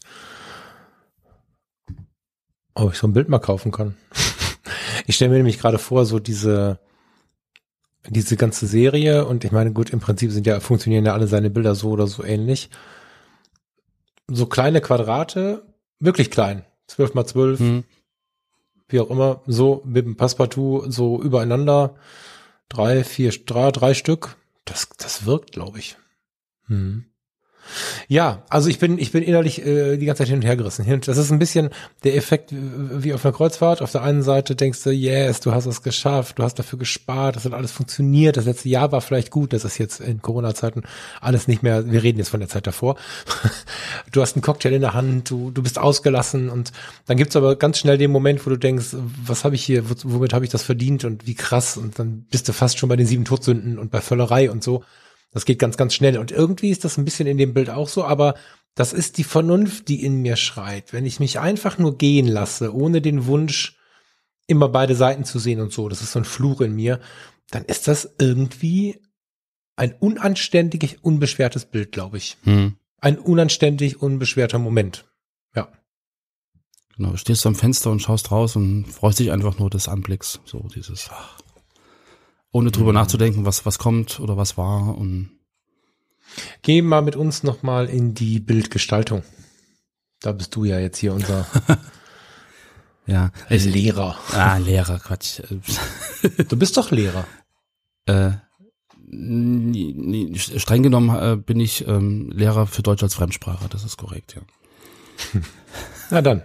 ob 2.73 2.93
ich 2.93 2.97
so 2.97 3.07
ein 3.07 3.13
Bild 3.13 3.29
mal 3.29 3.39
kaufen 3.39 3.71
kann. 3.71 3.95
Ich 5.09 5.15
stelle 5.15 5.31
mir 5.31 5.37
nämlich 5.37 5.59
gerade 5.59 5.77
vor, 5.77 6.05
so 6.05 6.19
diese, 6.19 6.79
diese 8.09 8.37
ganze 8.37 8.67
Serie 8.67 9.25
und 9.25 9.43
ich 9.43 9.51
meine, 9.51 9.71
gut, 9.73 9.89
im 9.89 9.99
Prinzip 9.99 10.31
sind 10.31 10.47
ja, 10.47 10.59
funktionieren 10.59 11.05
ja 11.05 11.13
alle 11.13 11.27
seine 11.27 11.49
Bilder 11.49 11.75
so 11.75 11.89
oder 11.91 12.07
so 12.07 12.23
ähnlich. 12.23 12.69
So 14.27 14.45
kleine 14.45 14.81
Quadrate, 14.81 15.63
wirklich 15.99 16.31
klein, 16.31 16.65
zwölf 16.87 17.13
mal 17.13 17.25
zwölf, 17.25 17.59
Hm. 17.59 17.83
wie 18.89 18.99
auch 18.99 19.09
immer, 19.09 19.41
so 19.47 19.81
mit 19.85 20.05
dem 20.05 20.17
Passepartout 20.17 20.85
so 20.89 21.21
übereinander, 21.21 21.95
drei, 22.69 23.03
vier, 23.03 23.31
drei, 23.45 23.71
drei 23.71 23.93
Stück. 23.93 24.35
Das, 24.65 24.89
das 24.97 25.25
wirkt, 25.25 25.53
glaube 25.53 25.79
ich. 25.79 25.97
Hm. 26.67 27.05
Ja, 28.07 28.43
also 28.49 28.69
ich 28.69 28.79
bin, 28.79 28.97
ich 28.97 29.11
bin 29.11 29.23
innerlich 29.23 29.65
äh, 29.65 29.97
die 29.97 30.05
ganze 30.05 30.19
Zeit 30.23 30.27
hin 30.29 30.37
und 30.37 30.45
her 30.45 30.55
gerissen. 30.55 30.85
Das 31.05 31.17
ist 31.17 31.31
ein 31.31 31.39
bisschen 31.39 31.69
der 32.03 32.15
Effekt 32.15 32.51
wie 32.53 33.13
auf 33.13 33.25
einer 33.25 33.33
Kreuzfahrt. 33.33 33.81
Auf 33.81 33.91
der 33.91 34.03
einen 34.03 34.23
Seite 34.23 34.55
denkst 34.55 34.83
du, 34.83 34.91
yes, 34.91 35.39
du 35.39 35.51
hast 35.53 35.65
es 35.65 35.81
geschafft, 35.83 36.39
du 36.39 36.43
hast 36.43 36.55
dafür 36.59 36.79
gespart, 36.79 37.35
das 37.35 37.45
hat 37.45 37.53
alles 37.53 37.71
funktioniert. 37.71 38.37
Das 38.37 38.45
letzte 38.45 38.69
Jahr 38.69 38.91
war 38.91 39.01
vielleicht 39.01 39.31
gut, 39.31 39.53
das 39.53 39.65
ist 39.65 39.77
jetzt 39.77 39.99
in 39.99 40.21
Corona-Zeiten 40.21 40.83
alles 41.21 41.47
nicht 41.47 41.63
mehr, 41.63 41.89
wir 41.91 42.03
reden 42.03 42.17
jetzt 42.19 42.29
von 42.29 42.39
der 42.39 42.49
Zeit 42.49 42.67
davor. 42.67 42.95
du 44.11 44.21
hast 44.21 44.35
einen 44.35 44.41
Cocktail 44.43 44.73
in 44.73 44.81
der 44.81 44.93
Hand, 44.93 45.29
du, 45.29 45.51
du 45.51 45.61
bist 45.63 45.79
ausgelassen 45.79 46.49
und 46.49 46.71
dann 47.05 47.17
gibt's 47.17 47.35
aber 47.35 47.55
ganz 47.55 47.79
schnell 47.79 47.97
den 47.97 48.11
Moment, 48.11 48.45
wo 48.45 48.49
du 48.49 48.57
denkst, 48.57 48.87
was 49.25 49.43
habe 49.43 49.55
ich 49.55 49.63
hier, 49.63 49.89
wo- 49.89 49.95
womit 50.03 50.33
habe 50.33 50.45
ich 50.45 50.51
das 50.51 50.63
verdient 50.63 51.05
und 51.05 51.27
wie 51.27 51.35
krass 51.35 51.77
und 51.77 51.99
dann 51.99 52.25
bist 52.31 52.47
du 52.47 52.53
fast 52.53 52.77
schon 52.79 52.89
bei 52.89 52.95
den 52.95 53.07
sieben 53.07 53.25
Todsünden 53.25 53.77
und 53.79 53.91
bei 53.91 54.01
Völlerei 54.01 54.49
und 54.51 54.63
so. 54.63 54.83
Das 55.31 55.45
geht 55.45 55.59
ganz, 55.59 55.77
ganz 55.77 55.93
schnell. 55.93 56.17
Und 56.17 56.31
irgendwie 56.31 56.69
ist 56.69 56.83
das 56.83 56.97
ein 56.97 57.05
bisschen 57.05 57.27
in 57.27 57.37
dem 57.37 57.53
Bild 57.53 57.69
auch 57.69 57.89
so, 57.89 58.03
aber 58.03 58.35
das 58.75 58.93
ist 58.93 59.17
die 59.17 59.23
Vernunft, 59.23 59.87
die 59.87 60.03
in 60.03 60.21
mir 60.21 60.35
schreit. 60.35 60.93
Wenn 60.93 61.05
ich 61.05 61.19
mich 61.19 61.39
einfach 61.39 61.77
nur 61.77 61.97
gehen 61.97 62.27
lasse, 62.27 62.73
ohne 62.73 63.01
den 63.01 63.25
Wunsch, 63.25 63.77
immer 64.45 64.69
beide 64.69 64.95
Seiten 64.95 65.25
zu 65.25 65.39
sehen 65.39 65.59
und 65.59 65.73
so, 65.73 65.89
das 65.89 66.01
ist 66.01 66.11
so 66.13 66.19
ein 66.19 66.25
Fluch 66.25 66.61
in 66.61 66.75
mir, 66.75 67.01
dann 67.49 67.65
ist 67.65 67.87
das 67.87 68.15
irgendwie 68.19 69.01
ein 69.75 69.93
unanständig, 69.93 71.03
unbeschwertes 71.03 71.65
Bild, 71.65 71.91
glaube 71.91 72.17
ich. 72.17 72.37
Hm. 72.43 72.77
Ein 72.99 73.17
unanständig, 73.17 74.01
unbeschwerter 74.01 74.59
Moment. 74.59 75.05
Ja. 75.55 75.71
Genau, 76.95 77.11
du 77.11 77.17
stehst 77.17 77.45
am 77.45 77.55
Fenster 77.55 77.91
und 77.91 78.01
schaust 78.01 78.31
raus 78.31 78.55
und 78.55 78.85
freust 78.85 79.19
dich 79.19 79.31
einfach 79.31 79.59
nur 79.59 79.69
des 79.69 79.87
Anblicks. 79.87 80.39
So 80.45 80.67
dieses, 80.73 81.09
ach, 81.11 81.39
ohne 82.51 82.71
drüber 82.71 82.93
nachzudenken, 82.93 83.45
was, 83.45 83.65
was 83.65 83.79
kommt 83.79 84.19
oder 84.19 84.37
was 84.37 84.57
war 84.57 84.97
und 84.97 85.31
Geh 86.61 86.81
mal 86.81 87.01
mit 87.01 87.15
uns 87.15 87.43
nochmal 87.43 87.87
in 87.87 88.13
die 88.13 88.39
Bildgestaltung. 88.39 89.23
Da 90.21 90.31
bist 90.33 90.55
du 90.55 90.65
ja 90.65 90.79
jetzt 90.79 90.97
hier 90.97 91.13
unser 91.13 91.47
ja. 93.07 93.31
Ich, 93.49 93.65
Lehrer. 93.65 94.17
ah, 94.33 94.57
Lehrer, 94.57 94.99
Quatsch. 94.99 95.41
Du 96.49 96.57
bist 96.57 96.77
doch 96.77 96.91
Lehrer. 96.91 97.25
Äh, 98.09 98.37
nie, 99.05 99.93
nie, 99.93 100.39
streng 100.39 100.81
genommen 100.81 101.09
äh, 101.09 101.35
bin 101.35 101.59
ich 101.59 101.85
ähm, 101.89 102.31
Lehrer 102.31 102.67
für 102.67 102.83
Deutsch 102.83 103.03
als 103.03 103.15
Fremdsprache, 103.15 103.67
das 103.67 103.83
ist 103.83 103.97
korrekt, 103.97 104.35
ja. 104.35 104.41
Na 106.09 106.21
dann, 106.21 106.41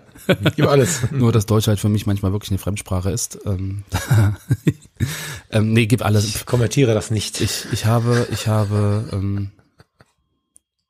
gib 0.56 0.66
alles. 0.66 1.00
Nur, 1.12 1.32
dass 1.32 1.46
Deutsch 1.46 1.68
halt 1.68 1.80
für 1.80 1.88
mich 1.88 2.06
manchmal 2.06 2.32
wirklich 2.32 2.50
eine 2.50 2.58
Fremdsprache 2.58 3.10
ist. 3.10 3.38
Ähm, 3.46 3.84
ähm, 5.50 5.72
nee, 5.72 5.86
gib 5.86 6.04
alles. 6.04 6.24
Ich 6.24 6.46
kommentiere 6.46 6.94
das 6.94 7.10
nicht. 7.10 7.40
Ich, 7.40 7.66
ich 7.72 7.86
habe, 7.86 8.26
ich 8.32 8.48
habe 8.48 9.08
ähm, 9.12 9.52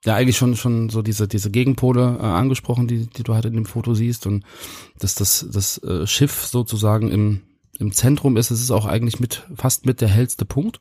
ja 0.04 0.14
eigentlich 0.14 0.36
schon 0.36 0.56
schon 0.56 0.88
so 0.88 1.02
diese 1.02 1.28
diese 1.28 1.50
Gegenpole 1.50 2.18
äh, 2.18 2.24
angesprochen, 2.24 2.88
die 2.88 3.06
die 3.06 3.22
du 3.22 3.34
halt 3.34 3.44
in 3.44 3.54
dem 3.54 3.66
Foto 3.66 3.94
siehst 3.94 4.26
und 4.26 4.44
dass 4.98 5.14
das 5.14 5.46
das 5.50 5.82
äh, 5.82 6.06
Schiff 6.06 6.46
sozusagen 6.46 7.10
im 7.10 7.42
im 7.78 7.92
Zentrum 7.92 8.36
ist. 8.36 8.50
Es 8.50 8.60
ist 8.60 8.70
auch 8.70 8.86
eigentlich 8.86 9.20
mit 9.20 9.46
fast 9.54 9.86
mit 9.86 10.00
der 10.00 10.08
hellste 10.08 10.44
Punkt. 10.44 10.80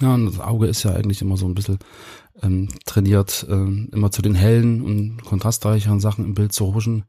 Ja, 0.00 0.14
und 0.14 0.26
das 0.26 0.40
Auge 0.40 0.66
ist 0.66 0.82
ja 0.82 0.92
eigentlich 0.94 1.22
immer 1.22 1.36
so 1.36 1.46
ein 1.46 1.54
bisschen 1.54 1.78
ähm, 2.40 2.68
trainiert, 2.86 3.46
ähm, 3.50 3.88
immer 3.92 4.10
zu 4.10 4.22
den 4.22 4.34
hellen 4.34 4.80
und 4.82 5.24
kontrastreicheren 5.24 6.00
Sachen 6.00 6.24
im 6.24 6.34
Bild 6.34 6.52
zu 6.52 6.74
huschen 6.74 7.04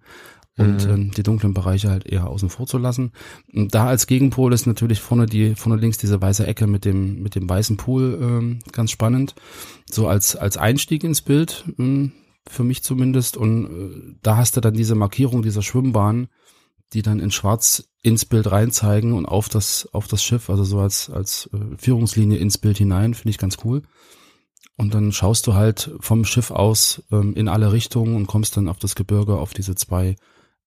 und 0.58 0.86
Mhm. 0.86 0.92
ähm, 0.94 1.12
die 1.12 1.24
dunklen 1.24 1.54
Bereiche 1.54 1.90
halt 1.90 2.06
eher 2.06 2.28
außen 2.28 2.50
vor 2.50 2.68
zu 2.68 2.78
lassen. 2.78 3.12
Und 3.54 3.74
da 3.74 3.88
als 3.88 4.06
Gegenpol 4.06 4.54
ist 4.54 4.68
natürlich 4.68 5.00
vorne 5.00 5.26
die 5.26 5.56
vorne 5.56 5.80
links 5.80 5.98
diese 5.98 6.22
weiße 6.22 6.46
Ecke 6.46 6.68
mit 6.68 6.86
dem 6.86 7.24
mit 7.24 7.36
dem 7.36 7.50
weißen 7.50 7.78
Pool 7.78 8.20
ähm, 8.22 8.60
ganz 8.72 8.92
spannend, 8.92 9.34
so 9.90 10.08
als 10.08 10.36
als 10.36 10.58
Einstieg 10.58 11.04
ins 11.04 11.22
Bild 11.22 11.64
ähm, 11.80 12.12
für 12.48 12.64
mich 12.64 12.84
zumindest. 12.84 13.38
Und 13.38 13.66
äh, 13.66 14.16
da 14.22 14.38
hast 14.38 14.56
du 14.56 14.62
dann 14.62 14.74
diese 14.76 14.96
Markierung 14.96 15.42
dieser 15.42 15.62
Schwimmbahn, 15.64 16.28
die 16.94 17.02
dann 17.02 17.20
in 17.20 17.32
Schwarz 17.32 17.86
ins 18.04 18.26
Bild 18.26 18.52
reinzeigen 18.52 19.14
und 19.14 19.26
auf 19.26 19.50
das 19.50 19.90
auf 19.92 20.08
das 20.08 20.24
Schiff, 20.24 20.50
also 20.52 20.64
so 20.64 20.80
als 20.80 21.10
als 21.10 21.50
äh, 21.54 21.78
Führungslinie 21.78 22.38
ins 22.38 22.60
Bild 22.60 22.78
hinein, 22.78 23.16
finde 23.16 23.32
ich 23.32 23.38
ganz 23.40 23.58
cool. 23.64 23.82
Und 24.76 24.94
dann 24.94 25.12
schaust 25.12 25.46
du 25.48 25.54
halt 25.54 25.92
vom 26.00 26.26
Schiff 26.26 26.50
aus 26.52 27.04
ähm, 27.12 27.36
in 27.36 27.48
alle 27.48 27.72
Richtungen 27.72 28.16
und 28.16 28.28
kommst 28.28 28.58
dann 28.58 28.68
auf 28.68 28.80
das 28.80 28.96
Gebirge, 28.96 29.38
auf 29.38 29.54
diese 29.54 29.76
zwei 29.76 30.16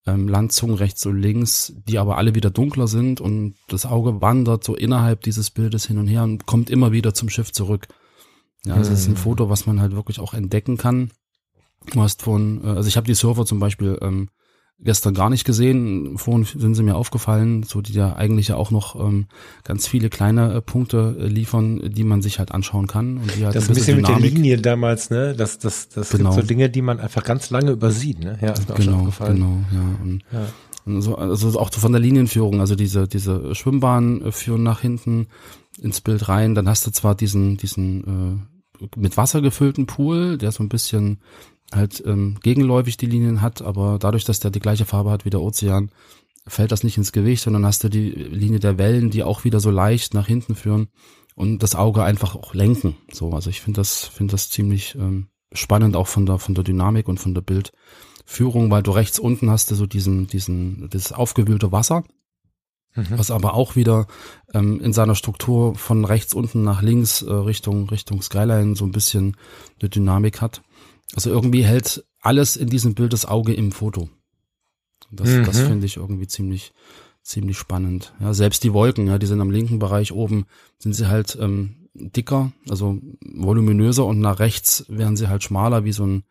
ähm, 0.05 0.27
Landzungen 0.27 0.75
rechts 0.75 1.05
und 1.05 1.21
links, 1.21 1.73
die 1.87 1.99
aber 1.99 2.17
alle 2.17 2.33
wieder 2.33 2.49
dunkler 2.49 2.87
sind 2.87 3.19
und 3.19 3.55
das 3.67 3.85
Auge 3.85 4.21
wandert 4.21 4.63
so 4.63 4.75
innerhalb 4.75 5.21
dieses 5.23 5.51
Bildes 5.51 5.85
hin 5.87 5.97
und 5.97 6.07
her 6.07 6.23
und 6.23 6.45
kommt 6.45 6.69
immer 6.69 6.93
wieder 6.93 7.13
zum 7.13 7.29
Schiff 7.29 7.51
zurück. 7.51 7.87
Ja, 8.65 8.77
das 8.77 8.89
ist 8.89 9.07
ein 9.07 9.15
Hm. 9.15 9.17
Foto, 9.17 9.49
was 9.49 9.65
man 9.65 9.81
halt 9.81 9.93
wirklich 9.93 10.19
auch 10.19 10.33
entdecken 10.33 10.77
kann. 10.77 11.11
Du 11.91 12.01
hast 12.01 12.21
von, 12.21 12.63
äh, 12.63 12.67
also 12.69 12.87
ich 12.87 12.97
habe 12.97 13.07
die 13.07 13.13
Surfer 13.13 13.45
zum 13.45 13.59
Beispiel 13.59 13.97
ähm, 14.01 14.29
gestern 14.79 15.13
gar 15.15 15.29
nicht 15.29 15.43
gesehen. 15.43 16.17
Vorhin 16.17 16.45
sind 16.45 16.75
sie 16.75 16.83
mir 16.83 16.95
aufgefallen, 16.95 17.63
so 17.63 17.81
die 17.81 17.93
ja 17.93 18.15
eigentlich 18.15 18.49
ja 18.49 18.55
auch 18.57 18.69
noch 18.71 18.95
ähm, 18.99 19.25
ganz 19.63 19.87
viele 19.87 20.09
kleine 20.09 20.53
äh, 20.53 20.61
Punkte 20.61 21.15
äh, 21.19 21.27
liefern, 21.27 21.81
die 21.91 22.03
man 22.03 22.21
sich 22.21 22.37
halt 22.39 22.51
anschauen 22.51 22.85
kann 22.87 23.17
und 23.17 23.35
die 23.35 23.45
halt 23.45 23.55
Das 23.55 23.63
ist 23.63 23.69
ein 23.69 23.75
bisschen 23.75 23.97
mit 23.97 24.07
der 24.07 24.19
Linie 24.19 24.57
damals, 24.57 25.09
ne? 25.09 25.33
Das, 25.35 25.57
das, 25.59 25.89
das 25.89 26.09
Genau. 26.11 26.29
gibt 26.35 26.41
so 26.41 26.47
Dinge, 26.47 26.69
die 26.69 26.81
man 26.83 26.99
einfach 26.99 27.23
ganz 27.23 27.49
lange 27.49 27.71
übersieht, 27.71 28.19
ne? 28.19 28.37
Ja, 28.41 28.51
ist 28.51 28.67
mir 28.69 28.75
auch 28.75 28.77
schon 28.77 28.85
Genau, 28.85 28.97
aufgefallen. 28.99 29.35
genau, 29.35 29.57
ja. 29.71 29.99
Und, 30.03 30.23
Ja. 30.31 30.47
und 30.85 31.01
so, 31.01 31.15
also 31.15 31.59
auch 31.59 31.71
so 31.73 31.79
von 31.79 31.91
der 31.91 32.01
Linienführung, 32.01 32.59
also 32.59 32.75
diese, 32.75 33.07
diese 33.07 33.55
Schwimmbahn 33.55 34.21
äh, 34.21 34.31
führen 34.31 34.61
nach 34.63 34.81
hinten 34.81 35.27
ins 35.81 36.01
Bild 36.01 36.29
rein, 36.29 36.53
dann 36.55 36.69
hast 36.69 36.85
du 36.85 36.91
zwar 36.91 37.15
diesen, 37.15 37.57
diesen 37.57 38.41
äh, 38.79 38.85
mit 38.95 39.17
Wasser 39.17 39.41
gefüllten 39.41 39.87
Pool, 39.87 40.37
der 40.37 40.51
so 40.51 40.61
ein 40.63 40.69
bisschen 40.69 41.17
halt 41.73 42.03
ähm, 42.05 42.37
gegenläufig 42.41 42.97
die 42.97 43.05
Linien 43.07 43.41
hat, 43.41 43.61
aber 43.61 43.97
dadurch, 43.99 44.23
dass 44.23 44.39
der 44.39 44.51
die 44.51 44.59
gleiche 44.59 44.85
Farbe 44.85 45.11
hat 45.11 45.25
wie 45.25 45.29
der 45.29 45.41
Ozean, 45.41 45.91
fällt 46.47 46.71
das 46.71 46.83
nicht 46.83 46.97
ins 46.97 47.11
Gewicht, 47.11 47.43
sondern 47.43 47.65
hast 47.65 47.83
du 47.83 47.89
die 47.89 48.09
Linie 48.09 48.59
der 48.59 48.77
Wellen, 48.77 49.09
die 49.09 49.23
auch 49.23 49.43
wieder 49.43 49.59
so 49.59 49.69
leicht 49.69 50.13
nach 50.13 50.27
hinten 50.27 50.55
führen 50.55 50.87
und 51.35 51.61
das 51.61 51.75
Auge 51.75 52.03
einfach 52.03 52.35
auch 52.35 52.53
lenken. 52.53 52.95
So, 53.11 53.31
also 53.31 53.49
ich 53.49 53.61
finde 53.61 53.81
das, 53.81 54.05
finde 54.05 54.31
das 54.31 54.49
ziemlich 54.49 54.95
ähm, 54.95 55.27
spannend 55.51 55.95
auch 55.95 56.07
von 56.07 56.25
der 56.25 56.39
von 56.39 56.55
der 56.55 56.63
Dynamik 56.63 57.07
und 57.07 57.19
von 57.19 57.33
der 57.33 57.41
Bildführung, 57.41 58.71
weil 58.71 58.83
du 58.83 58.91
rechts 58.91 59.19
unten 59.19 59.49
hast 59.49 59.71
du 59.71 59.75
so 59.75 59.85
diesen 59.85 60.27
diesen 60.27 60.89
das 60.89 61.11
aufgewühlte 61.11 61.71
Wasser, 61.71 62.03
Mhm. 62.95 63.19
was 63.19 63.29
aber 63.29 63.53
auch 63.53 63.75
wieder 63.75 64.07
ähm, 64.53 64.81
in 64.81 64.91
seiner 64.91 65.13
Struktur 65.13 65.75
von 65.75 66.03
rechts 66.03 66.33
unten 66.33 66.63
nach 66.63 66.81
links 66.81 67.21
äh, 67.21 67.31
Richtung 67.31 67.87
Richtung 67.89 68.21
Skyline 68.23 68.75
so 68.75 68.85
ein 68.85 68.91
bisschen 68.91 69.37
eine 69.79 69.89
Dynamik 69.89 70.41
hat. 70.41 70.63
Also 71.15 71.29
irgendwie 71.29 71.63
hält 71.63 72.05
alles 72.21 72.55
in 72.57 72.69
diesem 72.69 72.95
Bild 72.95 73.13
das 73.13 73.25
Auge 73.25 73.53
im 73.53 73.71
Foto. 73.71 74.09
Das, 75.11 75.29
Mhm. 75.29 75.45
das 75.45 75.59
finde 75.61 75.85
ich 75.85 75.97
irgendwie 75.97 76.27
ziemlich 76.27 76.73
ziemlich 77.23 77.57
spannend. 77.57 78.13
Ja, 78.21 78.33
selbst 78.33 78.63
die 78.63 78.71
Wolken, 78.73 79.07
ja, 79.07 79.17
die 79.17 79.25
sind 79.25 79.41
am 79.41 79.51
linken 79.51 79.79
Bereich 79.79 80.13
oben, 80.13 80.45
sind 80.79 80.93
sie 80.93 81.07
halt 81.09 81.37
ähm, 81.41 81.89
dicker, 81.93 82.53
also 82.69 82.99
voluminöser 83.21 84.05
und 84.05 84.19
nach 84.19 84.39
rechts 84.39 84.85
werden 84.87 85.17
sie 85.17 85.27
halt 85.27 85.43
schmaler, 85.43 85.83
wie 85.83 85.91
so 85.91 86.05
ein 86.05 86.23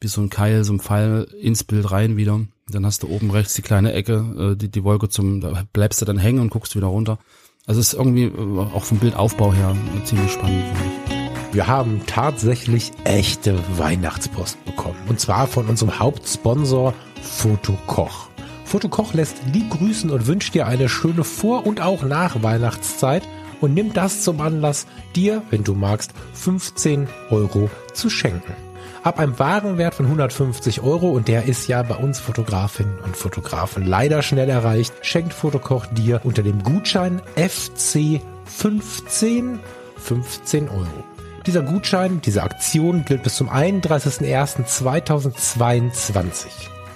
wie 0.00 0.08
so 0.08 0.20
ein 0.20 0.30
Keil, 0.30 0.64
so 0.64 0.72
ein 0.74 0.80
Pfeil 0.80 1.22
ins 1.40 1.62
Bild 1.64 1.90
rein 1.90 2.16
wieder. 2.16 2.40
Dann 2.68 2.84
hast 2.84 3.02
du 3.02 3.08
oben 3.08 3.30
rechts 3.30 3.54
die 3.54 3.62
kleine 3.62 3.92
Ecke, 3.92 4.52
äh, 4.52 4.56
die, 4.56 4.68
die 4.70 4.82
Wolke 4.84 5.08
zum, 5.08 5.40
da 5.40 5.64
bleibst 5.72 6.00
du 6.02 6.04
dann 6.04 6.18
hängen 6.18 6.40
und 6.40 6.50
guckst 6.50 6.74
wieder 6.76 6.88
runter. 6.88 7.18
Also 7.66 7.80
es 7.80 7.92
ist 7.92 7.98
irgendwie 7.98 8.24
äh, 8.24 8.58
auch 8.58 8.84
vom 8.84 8.98
Bildaufbau 8.98 9.52
her 9.54 9.76
ziemlich 10.04 10.32
spannend, 10.32 10.64
finde 10.76 11.16
ich. 11.16 11.21
Wir 11.52 11.66
haben 11.66 12.00
tatsächlich 12.06 12.92
echte 13.04 13.58
Weihnachtspost 13.76 14.64
bekommen. 14.64 14.96
Und 15.06 15.20
zwar 15.20 15.46
von 15.46 15.66
unserem 15.66 15.98
Hauptsponsor 15.98 16.94
Fotokoch. 17.20 18.30
Fotokoch 18.64 19.12
lässt 19.12 19.36
lieb 19.52 19.68
grüßen 19.68 20.08
und 20.08 20.26
wünscht 20.26 20.54
dir 20.54 20.66
eine 20.66 20.88
schöne 20.88 21.24
Vor- 21.24 21.66
und 21.66 21.82
auch 21.82 22.04
Nachweihnachtszeit 22.04 23.22
und 23.60 23.74
nimmt 23.74 23.98
das 23.98 24.22
zum 24.22 24.40
Anlass, 24.40 24.86
dir, 25.14 25.42
wenn 25.50 25.62
du 25.62 25.74
magst, 25.74 26.12
15 26.32 27.06
Euro 27.28 27.68
zu 27.92 28.08
schenken. 28.08 28.54
Ab 29.02 29.18
einem 29.18 29.38
Warenwert 29.38 29.94
von 29.94 30.06
150 30.06 30.80
Euro, 30.80 31.10
und 31.10 31.28
der 31.28 31.44
ist 31.44 31.68
ja 31.68 31.82
bei 31.82 31.96
uns 31.96 32.18
Fotografinnen 32.18 32.98
und 33.00 33.14
Fotografen 33.14 33.84
leider 33.84 34.22
schnell 34.22 34.48
erreicht, 34.48 34.94
schenkt 35.02 35.34
Fotokoch 35.34 35.84
dir 35.86 36.22
unter 36.24 36.42
dem 36.42 36.62
Gutschein 36.62 37.20
FC15 37.36 39.58
15 39.98 40.68
Euro. 40.68 41.11
Dieser 41.46 41.62
Gutschein, 41.62 42.20
diese 42.20 42.42
Aktion 42.42 43.04
gilt 43.04 43.22
bis 43.24 43.34
zum 43.34 43.50
31.01.2022. 43.50 46.46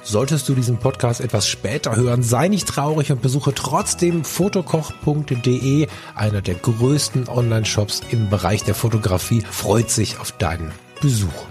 Solltest 0.04 0.48
du 0.48 0.54
diesen 0.54 0.78
Podcast 0.78 1.20
etwas 1.20 1.48
später 1.48 1.96
hören, 1.96 2.22
sei 2.22 2.46
nicht 2.46 2.68
traurig 2.68 3.10
und 3.10 3.22
besuche 3.22 3.52
trotzdem 3.52 4.22
fotokoch.de, 4.22 5.88
einer 6.14 6.42
der 6.42 6.54
größten 6.54 7.28
Online-Shops 7.28 8.02
im 8.10 8.30
Bereich 8.30 8.62
der 8.62 8.76
Fotografie, 8.76 9.42
freut 9.50 9.90
sich 9.90 10.20
auf 10.20 10.30
deinen 10.30 10.70
Besuch. 11.00 11.46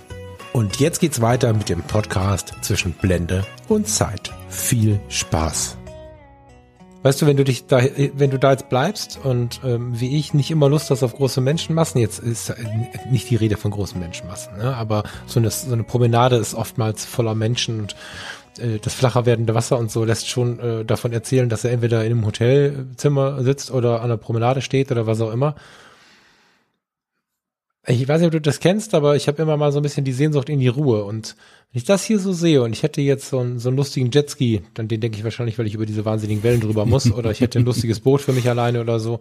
Und 0.54 0.80
jetzt 0.80 1.02
geht's 1.02 1.20
weiter 1.20 1.52
mit 1.52 1.68
dem 1.68 1.82
Podcast 1.82 2.54
zwischen 2.62 2.94
Blende 2.94 3.46
und 3.68 3.90
Zeit. 3.90 4.32
Viel 4.48 5.02
Spaß. 5.10 5.76
Weißt 7.06 7.22
du, 7.22 7.28
wenn 7.28 7.38
du 7.38 7.44
dich 7.44 7.68
da, 7.68 7.84
wenn 8.16 8.32
du 8.32 8.40
da 8.40 8.50
jetzt 8.50 8.68
bleibst 8.68 9.20
und 9.24 9.62
ähm, 9.64 9.92
wie 9.94 10.18
ich 10.18 10.34
nicht 10.34 10.50
immer 10.50 10.70
Lust 10.70 10.90
hast 10.90 11.04
auf 11.04 11.14
große 11.14 11.40
Menschenmassen, 11.40 12.02
jetzt 12.02 12.18
ist 12.18 12.52
nicht 13.12 13.30
die 13.30 13.36
Rede 13.36 13.58
von 13.58 13.70
großen 13.70 14.00
Menschenmassen, 14.00 14.58
ne? 14.58 14.76
aber 14.76 15.04
so 15.28 15.40
eine, 15.40 15.52
so 15.52 15.72
eine 15.72 15.84
Promenade 15.84 16.38
ist 16.38 16.56
oftmals 16.56 17.06
voller 17.06 17.36
Menschen 17.36 17.82
und 17.82 17.96
äh, 18.58 18.80
das 18.82 18.96
flacher 18.96 19.28
werdende 19.28 19.54
Wasser 19.54 19.78
und 19.78 19.92
so 19.92 20.04
lässt 20.04 20.28
schon 20.28 20.60
äh, 20.60 20.84
davon 20.84 21.14
erzählen, 21.14 21.48
dass 21.48 21.64
er 21.64 21.74
entweder 21.74 22.04
in 22.04 22.12
einem 22.12 22.26
Hotelzimmer 22.26 23.44
sitzt 23.44 23.70
oder 23.70 24.02
an 24.02 24.10
der 24.10 24.18
Promenade 24.18 24.64
steht 24.64 24.92
oder 24.92 25.06
was 25.06 25.22
auch 25.22 25.32
immer. 25.32 25.54
Ich 27.88 28.08
weiß 28.08 28.20
nicht, 28.20 28.28
ob 28.28 28.32
du 28.32 28.42
das 28.42 28.60
kennst, 28.60 28.94
aber 28.96 29.16
ich 29.16 29.28
habe 29.28 29.42
immer 29.42 29.58
mal 29.58 29.72
so 29.72 29.80
ein 29.80 29.84
bisschen 29.84 30.06
die 30.06 30.12
Sehnsucht 30.14 30.50
in 30.50 30.60
die 30.60 30.68
Ruhe. 30.68 31.04
Und 31.04 31.36
wenn 31.72 31.78
ich 31.80 31.84
das 31.86 32.04
hier 32.04 32.20
so 32.20 32.34
sehe 32.34 32.64
und 32.64 32.74
ich 32.74 32.84
hätte 32.84 33.02
jetzt 33.02 33.30
so 33.30 33.40
einen, 33.40 33.60
so 33.60 33.70
einen 33.70 33.78
lustigen 33.78 34.10
Jetski, 34.12 34.64
dann 34.74 34.88
den 34.88 35.02
denke 35.02 35.18
ich 35.18 35.24
wahrscheinlich, 35.24 35.60
weil 35.60 35.68
ich 35.68 35.76
über 35.76 35.86
diese 35.86 36.06
wahnsinnigen 36.06 36.44
Wellen 36.44 36.62
drüber 36.62 36.86
muss, 36.88 37.12
oder 37.12 37.32
ich 37.32 37.42
hätte 37.42 37.60
ein 37.60 37.66
lustiges 37.66 38.00
Boot 38.00 38.22
für 38.22 38.34
mich 38.34 38.50
alleine 38.50 38.82
oder 38.82 39.00
so. 39.00 39.20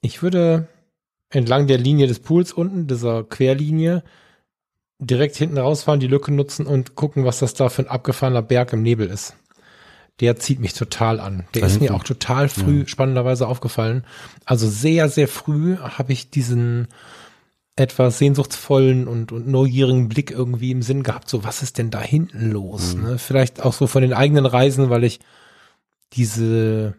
Ich 0.00 0.22
würde 0.22 0.68
entlang 1.30 1.66
der 1.66 1.78
Linie 1.78 2.06
des 2.06 2.18
Pools 2.20 2.52
unten, 2.52 2.86
dieser 2.86 3.24
Querlinie, 3.24 4.02
direkt 4.98 5.36
hinten 5.36 5.58
rausfahren, 5.58 6.00
die 6.00 6.08
Lücke 6.08 6.32
nutzen 6.32 6.66
und 6.66 6.94
gucken, 6.94 7.24
was 7.24 7.38
das 7.38 7.54
da 7.54 7.68
für 7.68 7.82
ein 7.82 7.88
abgefahrener 7.88 8.42
Berg 8.42 8.72
im 8.72 8.82
Nebel 8.82 9.08
ist. 9.08 9.34
Der 10.20 10.36
zieht 10.36 10.58
mich 10.58 10.74
total 10.74 11.20
an. 11.20 11.44
Der 11.54 11.62
ist 11.62 11.80
mir 11.80 11.94
auch 11.94 12.02
total 12.02 12.48
früh 12.48 12.80
Ja. 12.80 12.88
spannenderweise 12.88 13.46
aufgefallen. 13.46 14.04
Also 14.44 14.68
sehr, 14.68 15.08
sehr 15.08 15.28
früh 15.28 15.76
habe 15.76 16.12
ich 16.12 16.30
diesen 16.30 16.88
etwas 17.78 18.18
sehnsuchtsvollen 18.18 19.06
und, 19.06 19.30
und 19.32 19.46
neugierigen 19.46 20.08
Blick 20.08 20.30
irgendwie 20.30 20.70
im 20.70 20.82
Sinn 20.82 21.02
gehabt, 21.02 21.28
so 21.28 21.44
was 21.44 21.62
ist 21.62 21.78
denn 21.78 21.90
da 21.90 22.00
hinten 22.00 22.50
los? 22.50 22.94
Mhm. 22.94 23.02
Ne? 23.02 23.18
Vielleicht 23.18 23.62
auch 23.62 23.72
so 23.72 23.86
von 23.86 24.02
den 24.02 24.12
eigenen 24.12 24.46
Reisen, 24.46 24.90
weil 24.90 25.04
ich 25.04 25.20
diese, 26.12 26.94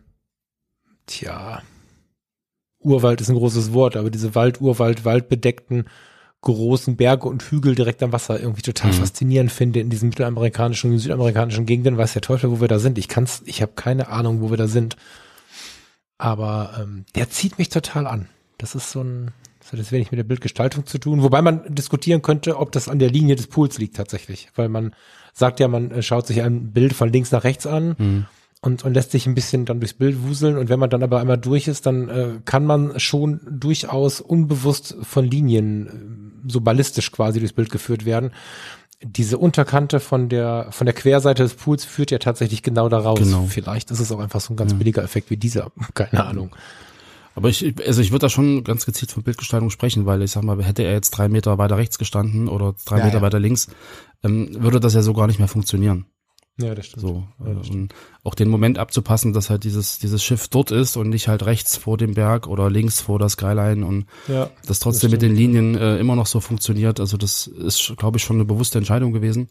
tja, 1.05 1.61
Urwald 2.79 3.19
ist 3.19 3.29
ein 3.29 3.35
großes 3.35 3.73
Wort, 3.73 3.97
aber 3.97 4.09
diese 4.09 4.35
Wald, 4.35 4.61
Urwald, 4.61 5.03
waldbedeckten 5.03 5.85
großen 6.41 6.95
Berge 6.95 7.27
und 7.27 7.43
Hügel 7.43 7.75
direkt 7.75 8.01
am 8.01 8.13
Wasser 8.13 8.39
irgendwie 8.39 8.61
total 8.61 8.91
Mhm. 8.91 8.95
faszinierend 8.95 9.51
finde 9.51 9.81
in 9.81 9.89
diesen 9.89 10.09
mittelamerikanischen, 10.09 10.97
südamerikanischen 10.97 11.65
Gegenden, 11.65 11.97
weiß 11.97 12.13
der 12.13 12.21
Teufel, 12.21 12.49
wo 12.51 12.61
wir 12.61 12.69
da 12.69 12.79
sind. 12.79 12.97
Ich 12.97 13.09
kann's, 13.09 13.43
ich 13.45 13.61
habe 13.61 13.73
keine 13.75 14.07
Ahnung, 14.07 14.39
wo 14.39 14.49
wir 14.49 14.55
da 14.55 14.67
sind. 14.67 14.95
Aber 16.17 16.79
ähm, 16.79 17.05
der 17.15 17.29
zieht 17.29 17.57
mich 17.57 17.67
total 17.67 18.07
an. 18.07 18.29
Das 18.57 18.75
ist 18.75 18.91
so 18.91 19.01
ein, 19.03 19.31
das 19.69 19.73
hat 19.73 19.79
jetzt 19.85 19.91
wenig 19.91 20.11
mit 20.11 20.17
der 20.17 20.23
Bildgestaltung 20.23 20.85
zu 20.87 20.97
tun, 20.97 21.21
wobei 21.21 21.41
man 21.43 21.61
diskutieren 21.73 22.21
könnte, 22.23 22.57
ob 22.57 22.71
das 22.71 22.89
an 22.89 22.97
der 22.97 23.09
Linie 23.11 23.35
des 23.35 23.47
Pools 23.47 23.77
liegt 23.77 23.95
tatsächlich, 23.95 24.49
weil 24.55 24.67
man 24.67 24.93
sagt 25.33 25.59
ja, 25.59 25.67
man 25.67 25.91
äh, 25.91 26.01
schaut 26.01 26.25
sich 26.25 26.41
ein 26.41 26.71
Bild 26.71 26.93
von 26.93 27.11
links 27.11 27.31
nach 27.31 27.43
rechts 27.43 27.67
an 27.67 27.95
Mhm. 27.99 28.25
und, 28.61 28.83
und 28.83 28.93
lässt 28.95 29.11
sich 29.11 29.27
ein 29.27 29.35
bisschen 29.35 29.65
dann 29.65 29.79
durchs 29.79 29.93
Bild 29.93 30.23
wuseln 30.23 30.57
und 30.57 30.69
wenn 30.69 30.79
man 30.79 30.89
dann 30.89 31.03
aber 31.03 31.19
einmal 31.19 31.37
durch 31.37 31.67
ist, 31.67 31.85
dann 31.85 32.09
äh, 32.09 32.29
kann 32.45 32.65
man 32.65 32.99
schon 32.99 33.41
durchaus 33.49 34.21
unbewusst 34.21 34.95
von 35.03 35.25
Linien 35.25 35.87
äh, 35.87 36.51
so 36.51 36.61
ballistisch 36.61 37.11
quasi 37.11 37.39
durchs 37.39 37.53
Bild 37.53 37.69
geführt 37.69 38.05
werden. 38.05 38.31
Diese 39.01 39.37
Unterkante 39.37 39.99
von 40.01 40.27
der 40.29 40.67
von 40.71 40.85
der 40.85 40.93
Querseite 40.93 41.43
des 41.43 41.53
Pools 41.53 41.85
führt 41.85 42.11
ja 42.11 42.17
tatsächlich 42.17 42.63
genau 42.63 42.89
da 42.89 42.97
raus. 42.97 43.19
Genau. 43.19 43.45
Vielleicht 43.47 43.91
ist 43.91 43.99
es 44.01 44.11
auch 44.11 44.19
einfach 44.19 44.41
so 44.41 44.51
ein 44.53 44.57
ganz 44.57 44.73
billiger 44.73 45.03
Effekt 45.03 45.29
wie 45.29 45.37
dieser, 45.37 45.71
keine 45.93 46.25
Ahnung. 46.25 46.53
Aber 47.39 47.47
ich, 47.49 47.73
also 47.87 48.01
ich 48.01 48.11
würde 48.11 48.25
da 48.25 48.29
schon 48.29 48.65
ganz 48.65 48.85
gezielt 48.85 49.11
von 49.11 49.23
Bildgestaltung 49.23 49.69
sprechen, 49.69 50.05
weil 50.05 50.21
ich 50.21 50.31
sag 50.31 50.43
mal, 50.43 50.61
hätte 50.61 50.83
er 50.83 50.91
jetzt 50.91 51.11
drei 51.11 51.29
Meter 51.29 51.57
weiter 51.57 51.77
rechts 51.77 51.97
gestanden 51.97 52.49
oder 52.49 52.75
drei 52.85 52.97
Ja, 52.97 53.05
Meter 53.05 53.17
ja. 53.19 53.21
weiter 53.21 53.39
links, 53.39 53.67
ähm, 54.23 54.49
würde 54.61 54.81
das 54.81 54.93
ja 54.93 55.01
so 55.01 55.13
gar 55.13 55.25
nicht 55.27 55.39
mehr 55.39 55.47
funktionieren. 55.47 56.05
Ja, 56.57 56.75
das 56.75 56.87
stimmt. 56.87 57.01
So, 57.01 57.23
Ja, 57.39 57.51
äh, 57.51 57.55
das 57.55 57.69
und 57.69 57.93
auch 58.25 58.35
den 58.35 58.49
Moment 58.49 58.77
abzupassen, 58.77 59.31
dass 59.31 59.49
halt 59.49 59.63
dieses, 59.63 59.99
dieses 59.99 60.21
Schiff 60.21 60.49
dort 60.49 60.71
ist 60.71 60.97
und 60.97 61.07
nicht 61.07 61.29
halt 61.29 61.45
rechts 61.45 61.77
vor 61.77 61.95
dem 61.97 62.13
Berg 62.13 62.47
oder 62.47 62.69
links 62.69 62.99
vor 62.99 63.19
der 63.19 63.29
Skyline 63.29 63.85
und 63.85 64.05
Ja, 64.27 64.49
das 64.65 64.79
trotzdem 64.79 65.11
mit 65.11 65.21
den 65.21 65.33
Linien 65.33 65.75
äh, 65.75 65.97
immer 65.97 66.17
noch 66.17 66.27
so 66.27 66.41
funktioniert. 66.41 66.99
Also 66.99 67.15
das 67.15 67.47
ist, 67.47 67.93
glaube 67.95 68.17
ich, 68.17 68.23
schon 68.25 68.35
eine 68.35 68.43
bewusste 68.43 68.77
Entscheidung 68.77 69.13
gewesen. 69.13 69.47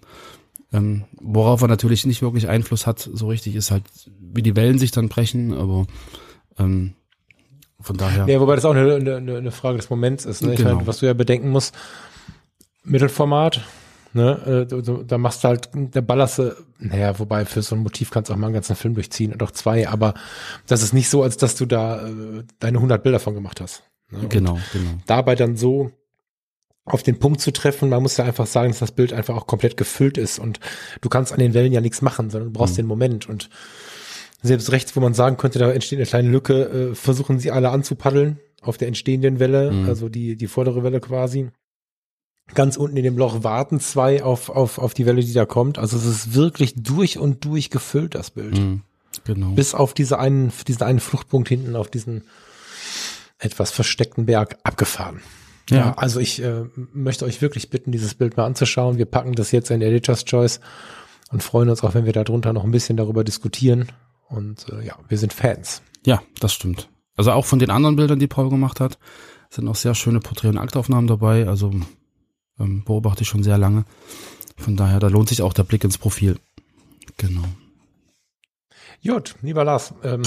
Ähm, 0.71 1.05
worauf 1.19 1.63
er 1.63 1.69
natürlich 1.69 2.05
nicht 2.05 2.21
wirklich 2.21 2.49
Einfluss 2.49 2.87
hat, 2.87 3.09
so 3.11 3.29
richtig, 3.29 3.55
ist 3.55 3.71
halt, 3.71 3.85
wie 4.21 4.43
die 4.43 4.55
Wellen 4.55 4.79
sich 4.79 4.91
dann 4.91 5.09
brechen, 5.09 5.55
aber 5.55 5.87
ähm, 6.59 6.93
von 7.81 7.97
daher. 7.97 8.27
Ja, 8.29 8.41
wobei 8.41 8.57
das 8.57 8.65
auch 8.65 8.75
eine, 8.75 8.95
eine, 8.97 9.37
eine 9.37 9.51
Frage 9.53 9.77
des 9.79 9.89
Moments 9.91 10.25
ist. 10.25 10.43
Ne? 10.43 10.53
Ich 10.55 10.59
Genau. 10.59 10.75
meine, 10.77 10.87
was 10.87 10.99
du 10.99 11.07
ja 11.07 11.13
bedenken 11.15 11.51
musst, 11.51 11.75
Mittelformat, 12.85 13.61
ne, 14.15 14.65
äh, 14.65 14.67
du, 14.67 14.81
du, 14.83 15.03
da 15.03 15.19
machst 15.19 15.45
du 15.45 15.49
halt, 15.49 15.69
ballerst 16.07 16.39
du, 16.39 16.57
naja, 16.79 17.19
wobei 17.19 17.45
für 17.45 17.63
so 17.63 17.75
ein 17.77 17.83
Motiv 17.83 18.11
kannst 18.11 18.31
du 18.31 18.35
auch 18.35 18.39
mal 18.39 18.47
einen 18.47 18.55
ganzen 18.55 18.77
Film 18.77 18.95
durchziehen 18.95 19.33
und 19.33 19.43
auch 19.43 19.51
zwei, 19.51 19.89
aber 19.89 20.15
das 20.67 20.83
ist 20.83 20.93
nicht 20.95 21.09
so, 21.11 21.23
als 21.23 21.37
dass 21.37 21.55
du 21.57 21.67
da 21.67 22.07
äh, 22.09 22.45
deine 22.61 22.79
100 22.79 23.03
Bilder 23.03 23.21
von 23.21 23.35
gemacht 23.35 23.61
hast. 23.61 23.83
Ne? 24.11 24.27
Genau, 24.29 24.59
genau. 24.73 24.91
dabei 25.07 25.35
dann 25.35 25.57
so 25.57 25.91
auf 26.87 27.03
den 27.03 27.19
Punkt 27.19 27.43
zu 27.43 27.53
treffen, 27.53 27.91
man 27.91 28.03
muss 28.03 28.17
ja 28.17 28.25
einfach 28.25 28.47
sagen, 28.47 28.71
dass 28.71 28.79
das 28.79 28.93
Bild 28.93 29.13
einfach 29.13 29.37
auch 29.37 29.47
komplett 29.47 29.77
gefüllt 29.77 30.17
ist 30.17 30.39
und 30.39 30.59
du 31.03 31.11
kannst 31.11 31.33
an 31.35 31.39
den 31.39 31.53
Wellen 31.53 31.73
ja 31.73 31.83
nichts 31.83 32.01
machen, 32.01 32.31
sondern 32.31 32.51
du 32.51 32.59
brauchst 32.59 32.73
Mhm. 32.75 32.77
den 32.79 32.87
Moment 32.87 33.29
und 33.29 33.51
selbst 34.43 34.71
rechts, 34.73 34.95
wo 34.97 35.01
man 35.01 35.15
sagen 35.15 35.37
könnte, 35.37 35.59
da 35.59 35.71
entsteht 35.71 35.99
eine 35.99 36.07
kleine 36.07 36.29
Lücke, 36.31 36.91
äh, 36.91 36.95
versuchen 36.95 37.39
sie 37.39 37.51
alle 37.51 37.71
anzupaddeln 37.71 38.39
auf 38.63 38.77
der 38.79 38.89
entstehenden 38.89 39.39
Welle, 39.41 39.71
Mhm. 39.73 39.89
also 39.89 40.09
die, 40.09 40.37
die 40.37 40.47
vordere 40.47 40.83
Welle 40.83 41.01
quasi. 41.01 41.51
Ganz 42.55 42.77
unten 42.77 42.97
in 42.97 43.03
dem 43.05 43.19
Loch 43.19 43.45
warten 43.45 43.79
zwei 43.79 44.23
auf, 44.23 44.49
auf, 44.49 44.79
auf 44.79 44.95
die 44.95 45.05
Welle, 45.07 45.23
die 45.23 45.33
da 45.35 45.45
kommt. 45.45 45.79
Also 45.79 45.97
es 45.99 46.07
ist 46.07 46.35
wirklich 46.35 46.75
durch 46.77 47.19
und 47.19 47.45
durch 47.45 47.69
gefüllt, 47.69 48.15
das 48.15 48.31
Bild. 48.31 48.59
Mhm, 48.59 48.83
genau. 49.25 49.51
Bis 49.51 49.75
auf 49.75 49.93
diese 49.93 50.19
einen, 50.19 50.51
diesen 50.67 50.83
einen 50.83 51.01
Fluchtpunkt 51.01 51.49
hinten 51.49 51.77
auf 51.77 51.89
diesen 51.91 52.23
etwas 53.39 53.71
versteckten 53.71 54.27
Berg 54.27 54.57
abgefahren. 54.63 55.21
Ja, 55.71 55.77
ja, 55.77 55.95
also 55.99 56.19
ich 56.21 56.43
äh, 56.43 56.63
möchte 56.95 57.27
euch 57.27 57.43
wirklich 57.43 57.69
bitten, 57.69 57.93
dieses 57.93 58.15
Bild 58.15 58.37
mal 58.39 58.47
anzuschauen. 58.47 58.97
Wir 58.97 59.05
packen 59.05 59.33
das 59.35 59.53
jetzt 59.53 59.71
in 59.71 59.83
Editor's 59.83 60.25
Choice 60.25 60.61
und 61.31 61.43
freuen 61.43 61.69
uns 61.69 61.85
auch, 61.85 61.93
wenn 61.93 62.07
wir 62.07 62.15
darunter 62.15 62.55
noch 62.55 62.65
ein 62.65 62.71
bisschen 62.71 62.97
darüber 62.97 63.23
diskutieren. 63.25 63.89
Und 64.29 64.69
äh, 64.69 64.85
ja, 64.85 64.97
wir 65.09 65.19
sind 65.19 65.33
Fans. 65.33 65.83
ja, 66.05 66.23
das 66.41 66.53
stimmt. 66.53 66.89
Also 67.17 67.33
auch 67.33 67.45
von 67.47 67.59
den 67.59 67.71
anderen 67.71 67.97
Bildern, 67.97 68.19
die 68.21 68.29
Paul 68.29 68.49
gemacht 68.49 68.79
hat, 68.79 68.99
sind 69.51 69.67
auch 69.67 69.75
sehr 69.75 69.95
schöne 69.95 70.21
Porträt- 70.21 70.49
und 70.51 70.59
Aktaufnahmen 70.59 71.09
dabei. 71.09 71.49
Also 71.49 71.73
ähm, 72.61 72.85
beobachte 72.85 73.23
ich 73.23 73.29
schon 73.29 73.43
sehr 73.43 73.59
lange. 73.59 73.85
Von 74.57 74.77
daher, 74.77 75.01
da 75.01 75.09
lohnt 75.09 75.29
sich 75.29 75.43
auch 75.43 75.53
der 75.53 75.65
Blick 75.65 75.83
ins 75.85 75.99
Profil. 75.99 76.39
Genau. 77.17 77.45
Gut, 79.05 79.35
lieber 79.43 79.65
Lars, 79.65 79.95
ähm, 80.03 80.23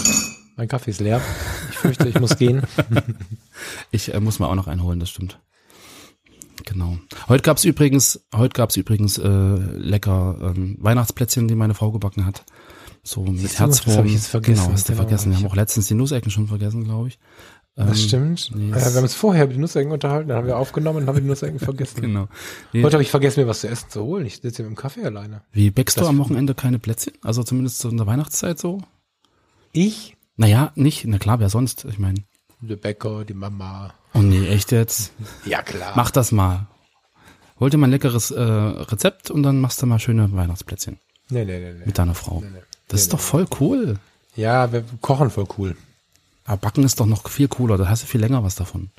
mein 0.55 0.67
Kaffee 0.67 0.91
ist 0.91 0.99
leer. 1.01 1.21
Ich 1.69 1.77
fürchte, 1.77 2.07
ich 2.09 2.19
muss 2.19 2.37
gehen. 2.37 2.63
Ich 3.91 4.13
äh, 4.13 4.19
muss 4.19 4.39
mir 4.39 4.47
auch 4.47 4.55
noch 4.55 4.67
einholen, 4.67 4.99
das 4.99 5.09
stimmt. 5.11 5.39
Genau. 6.65 6.97
Heute 7.27 7.43
gab's 7.43 7.63
übrigens, 7.63 8.25
heute 8.33 8.53
gab's 8.53 8.75
übrigens 8.75 9.17
äh, 9.17 9.27
lecker 9.27 10.37
ähm, 10.55 10.77
Weihnachtsplätzchen, 10.79 11.47
die 11.47 11.55
meine 11.55 11.73
Frau 11.75 11.91
gebacken 11.91 12.25
hat. 12.25 12.43
So 13.03 13.23
mit 13.23 13.39
Siehst 13.39 13.53
das 13.55 13.59
Herzwurm. 13.59 13.97
hab 13.97 14.05
ich 14.05 14.13
jetzt 14.13 14.27
vergessen. 14.27 14.61
Genau, 14.63 14.73
hast 14.73 14.87
du 14.89 14.93
Genau, 14.93 15.03
vergessen. 15.03 15.31
Wir 15.31 15.37
haben 15.39 15.45
auch 15.47 15.55
letztens 15.55 15.87
die 15.87 15.95
Nussecken 15.95 16.29
schon 16.29 16.47
vergessen, 16.47 16.83
glaube 16.83 17.07
ich. 17.09 17.19
Ähm, 17.77 17.87
Das 17.87 18.01
stimmt. 18.03 18.51
nee, 18.53 18.69
ja, 18.69 18.75
es- 18.75 18.85
wir 18.85 18.95
haben 18.97 19.03
uns 19.03 19.15
vorher 19.15 19.45
über 19.45 19.53
die 19.53 19.59
Nussecken 19.59 19.91
unterhalten, 19.91 20.27
dann 20.29 20.37
haben 20.39 20.47
wir 20.47 20.57
aufgenommen 20.57 20.99
und 20.99 21.07
haben 21.07 21.15
die 21.21 21.27
Nussecken 21.27 21.57
vergessen. 21.59 22.01
Genau. 22.01 22.27
Nee, 22.73 22.83
Heute 22.83 22.95
habe 22.97 23.03
ich 23.03 23.09
vergessen, 23.09 23.39
mir 23.41 23.47
was 23.47 23.61
zu 23.61 23.69
essen 23.69 23.89
zu 23.89 24.03
holen. 24.03 24.25
Ich 24.25 24.35
sitze 24.41 24.57
hier 24.57 24.65
mit 24.69 24.77
dem 24.77 24.81
Kaffee 24.81 25.03
alleine. 25.03 25.41
wie 25.51 25.71
bäckst 25.71 25.97
du 25.97 26.01
das- 26.01 26.09
am 26.09 26.17
Wochenende 26.19 26.53
keine 26.53 26.79
Plätzchen? 26.79 27.13
Also 27.23 27.43
zumindest 27.43 27.79
so 27.79 27.89
in 27.89 27.97
der 27.97 28.07
Weihnachtszeit 28.07 28.59
so? 28.59 28.81
Ich, 29.71 30.17
Naja, 30.37 30.71
nicht. 30.75 31.05
Na 31.05 31.17
klar, 31.17 31.39
wer 31.39 31.49
sonst? 31.49 31.85
Ich 31.85 31.97
meine. 31.99 32.23
der 32.61 32.75
Bäcker, 32.75 33.25
die 33.25 33.33
Mama. 33.33 33.93
Oh 34.13 34.19
nee, 34.19 34.47
echt 34.47 34.71
jetzt? 34.71 35.11
Ja, 35.45 35.61
klar. 35.61 35.93
Mach 35.95 36.11
das 36.11 36.31
mal. 36.31 36.67
Hol 37.59 37.69
dir 37.69 37.77
mal 37.77 37.87
ein 37.87 37.91
leckeres 37.91 38.31
äh, 38.31 38.41
Rezept 38.41 39.29
und 39.31 39.43
dann 39.43 39.59
machst 39.61 39.81
du 39.81 39.85
mal 39.85 39.99
schöne 39.99 40.31
Weihnachtsplätzchen 40.31 40.97
Nee, 41.29 41.45
nee, 41.45 41.59
nee, 41.59 41.73
nee. 41.73 41.85
mit 41.85 41.97
deiner 41.97 42.15
Frau. 42.15 42.41
nee. 42.41 42.59
Das 42.91 43.01
ist 43.01 43.13
doch 43.13 43.19
voll 43.19 43.45
cool. 43.59 43.97
Ja, 44.35 44.71
wir 44.71 44.83
kochen 45.01 45.29
voll 45.29 45.47
cool. 45.57 45.75
Aber 46.45 46.57
Backen 46.57 46.83
ist 46.83 46.99
doch 46.99 47.05
noch 47.05 47.29
viel 47.29 47.47
cooler. 47.47 47.77
Da 47.77 47.87
hast 47.87 48.03
du 48.03 48.07
viel 48.07 48.21
länger 48.21 48.43
was 48.43 48.55
davon. 48.55 48.89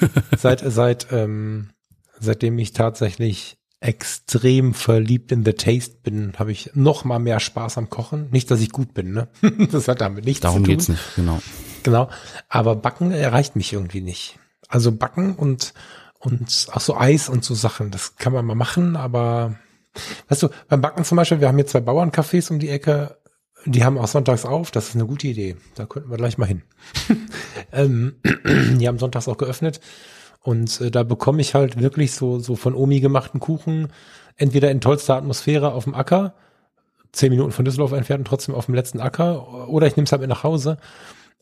Seit, 0.38 0.62
seit, 0.64 1.08
ähm, 1.10 1.70
seitdem 2.20 2.58
ich 2.58 2.72
tatsächlich 2.72 3.56
extrem 3.80 4.74
verliebt 4.74 5.32
in 5.32 5.44
The 5.44 5.52
Taste 5.52 5.96
bin, 6.02 6.32
habe 6.38 6.52
ich 6.52 6.70
noch 6.74 7.04
mal 7.04 7.18
mehr 7.18 7.40
Spaß 7.40 7.78
am 7.78 7.90
Kochen. 7.90 8.28
Nicht, 8.30 8.50
dass 8.50 8.60
ich 8.60 8.70
gut 8.70 8.94
bin, 8.94 9.12
ne? 9.12 9.28
Das 9.70 9.88
hat 9.88 10.00
damit 10.00 10.24
nichts 10.24 10.40
Darum 10.42 10.58
zu 10.58 10.64
tun. 10.64 10.70
geht's 10.70 10.88
nicht, 10.88 11.02
genau. 11.16 11.40
Genau. 11.82 12.08
Aber 12.48 12.76
Backen 12.76 13.12
erreicht 13.12 13.56
mich 13.56 13.72
irgendwie 13.72 14.00
nicht. 14.00 14.38
Also 14.68 14.92
Backen 14.92 15.34
und, 15.34 15.74
und 16.18 16.66
auch 16.72 16.80
so 16.80 16.96
Eis 16.96 17.28
und 17.28 17.44
so 17.44 17.54
Sachen, 17.54 17.90
das 17.90 18.16
kann 18.16 18.32
man 18.32 18.44
mal 18.44 18.54
machen, 18.54 18.96
aber 18.96 19.54
weißt 20.28 20.42
du, 20.42 20.48
beim 20.68 20.80
Backen 20.80 21.04
zum 21.04 21.16
Beispiel, 21.16 21.40
wir 21.40 21.48
haben 21.48 21.56
hier 21.56 21.66
zwei 21.66 21.80
Bauerncafés 21.80 22.50
um 22.50 22.58
die 22.58 22.68
Ecke, 22.68 23.16
die 23.64 23.84
haben 23.84 23.98
auch 23.98 24.06
sonntags 24.06 24.44
auf, 24.44 24.70
das 24.70 24.88
ist 24.88 24.94
eine 24.94 25.06
gute 25.06 25.26
Idee. 25.26 25.56
Da 25.74 25.86
könnten 25.86 26.10
wir 26.10 26.16
gleich 26.16 26.38
mal 26.38 26.46
hin. 26.46 26.62
ähm, 27.72 28.16
die 28.24 28.86
haben 28.86 28.98
sonntags 28.98 29.28
auch 29.28 29.36
geöffnet. 29.36 29.80
Und 30.40 30.80
äh, 30.80 30.90
da 30.90 31.02
bekomme 31.02 31.40
ich 31.40 31.54
halt 31.54 31.80
wirklich 31.80 32.12
so, 32.12 32.38
so 32.38 32.56
von 32.56 32.74
Omi 32.74 33.00
gemachten 33.00 33.40
Kuchen, 33.40 33.88
entweder 34.36 34.70
in 34.70 34.80
tollster 34.80 35.16
Atmosphäre 35.16 35.72
auf 35.72 35.84
dem 35.84 35.94
Acker, 35.94 36.34
zehn 37.12 37.30
Minuten 37.30 37.52
von 37.52 37.64
Düsseldorf 37.64 37.92
entfernt 37.92 38.20
und 38.20 38.28
trotzdem 38.28 38.54
auf 38.54 38.66
dem 38.66 38.74
letzten 38.74 39.00
Acker, 39.00 39.68
oder 39.68 39.86
ich 39.86 39.96
nehme 39.96 40.04
es 40.04 40.12
halt 40.12 40.20
mit 40.20 40.30
nach 40.30 40.44
Hause. 40.44 40.78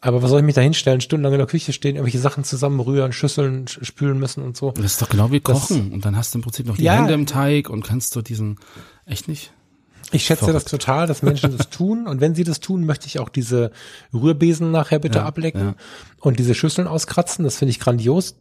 Aber 0.02 0.22
was 0.22 0.30
soll 0.30 0.40
ich 0.40 0.46
mich 0.46 0.54
da 0.54 0.60
hinstellen, 0.60 1.00
stundenlang 1.00 1.32
in 1.32 1.38
der 1.38 1.46
Küche 1.46 1.72
stehen, 1.72 1.96
irgendwelche 1.96 2.18
Sachen 2.18 2.44
zusammenrühren, 2.44 3.12
Schüsseln 3.12 3.64
sch- 3.66 3.84
spülen 3.84 4.18
müssen 4.18 4.42
und 4.42 4.56
so. 4.56 4.70
Das 4.72 4.84
ist 4.84 5.02
doch 5.02 5.08
genau 5.08 5.30
wie 5.32 5.40
Das- 5.40 5.68
Kochen. 5.68 5.92
und 5.92 6.04
dann 6.04 6.16
hast 6.16 6.34
du 6.34 6.38
im 6.38 6.42
Prinzip 6.42 6.66
noch 6.66 6.76
die 6.76 6.84
Ja. 6.84 6.94
Hände 6.94 7.14
im 7.14 7.26
Teig 7.26 7.70
und 7.70 7.82
kannst 7.82 8.14
du 8.14 8.22
diesen, 8.22 8.58
echt 9.06 9.26
nicht? 9.26 9.52
Ich 10.12 10.24
schätze 10.24 10.44
Verrückt. 10.44 10.56
das 10.56 10.64
total, 10.70 11.06
dass 11.08 11.22
Menschen 11.22 11.56
das 11.56 11.68
tun. 11.70 12.06
Und 12.06 12.20
wenn 12.20 12.34
sie 12.36 12.44
das 12.44 12.60
tun, 12.60 12.84
möchte 12.84 13.06
ich 13.08 13.18
auch 13.18 13.28
diese 13.28 13.72
Rührbesen 14.14 14.70
nachher 14.70 15.00
bitte 15.00 15.18
Ja, 15.18 15.24
ablecken 15.24 15.60
ja. 15.60 15.74
und 16.20 16.38
diese 16.38 16.54
Schüsseln 16.54 16.86
auskratzen. 16.86 17.44
Das 17.44 17.56
finde 17.56 17.70
ich 17.70 17.80
grandios. 17.80 18.36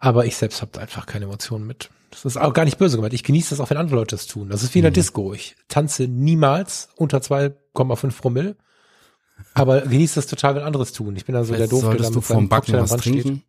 Aber 0.00 0.26
ich 0.26 0.36
selbst 0.36 0.60
habe 0.60 0.72
da 0.74 0.80
einfach 0.80 1.06
keine 1.06 1.26
Emotionen 1.26 1.66
mit. 1.66 1.90
Das 2.10 2.24
ist 2.24 2.36
auch 2.36 2.52
gar 2.52 2.64
nicht 2.64 2.78
böse 2.78 2.96
gemeint. 2.96 3.14
Ich 3.14 3.22
genieße 3.22 3.50
das 3.50 3.60
auch, 3.60 3.70
wenn 3.70 3.76
andere 3.76 3.96
Leute 3.96 4.16
das 4.16 4.26
tun. 4.26 4.48
Das 4.48 4.62
ist 4.64 4.74
wie 4.74 4.80
in 4.80 4.82
der 4.82 4.90
Mhm. 4.90 4.94
Disco. 4.94 5.32
Ich 5.32 5.54
tanze 5.68 6.08
niemals 6.08 6.88
unter 6.96 7.18
2,5 7.22 8.16
Promille. 8.18 8.56
Aber 9.54 9.82
genieße 9.82 10.16
das 10.16 10.26
total, 10.26 10.56
wenn 10.56 10.62
andere 10.62 10.82
es 10.82 10.92
tun. 10.92 11.16
Ich 11.16 11.24
bin 11.24 11.34
dann 11.34 11.44
so 11.44 11.54
der 11.54 11.68
Doof, 11.68 11.80
der 11.82 11.90
da 11.90 11.96
solltest 11.96 12.14
du 12.14 12.20
vorm 12.20 12.48
Backen 12.48 12.74
was 12.74 12.96
trinken. 12.96 13.42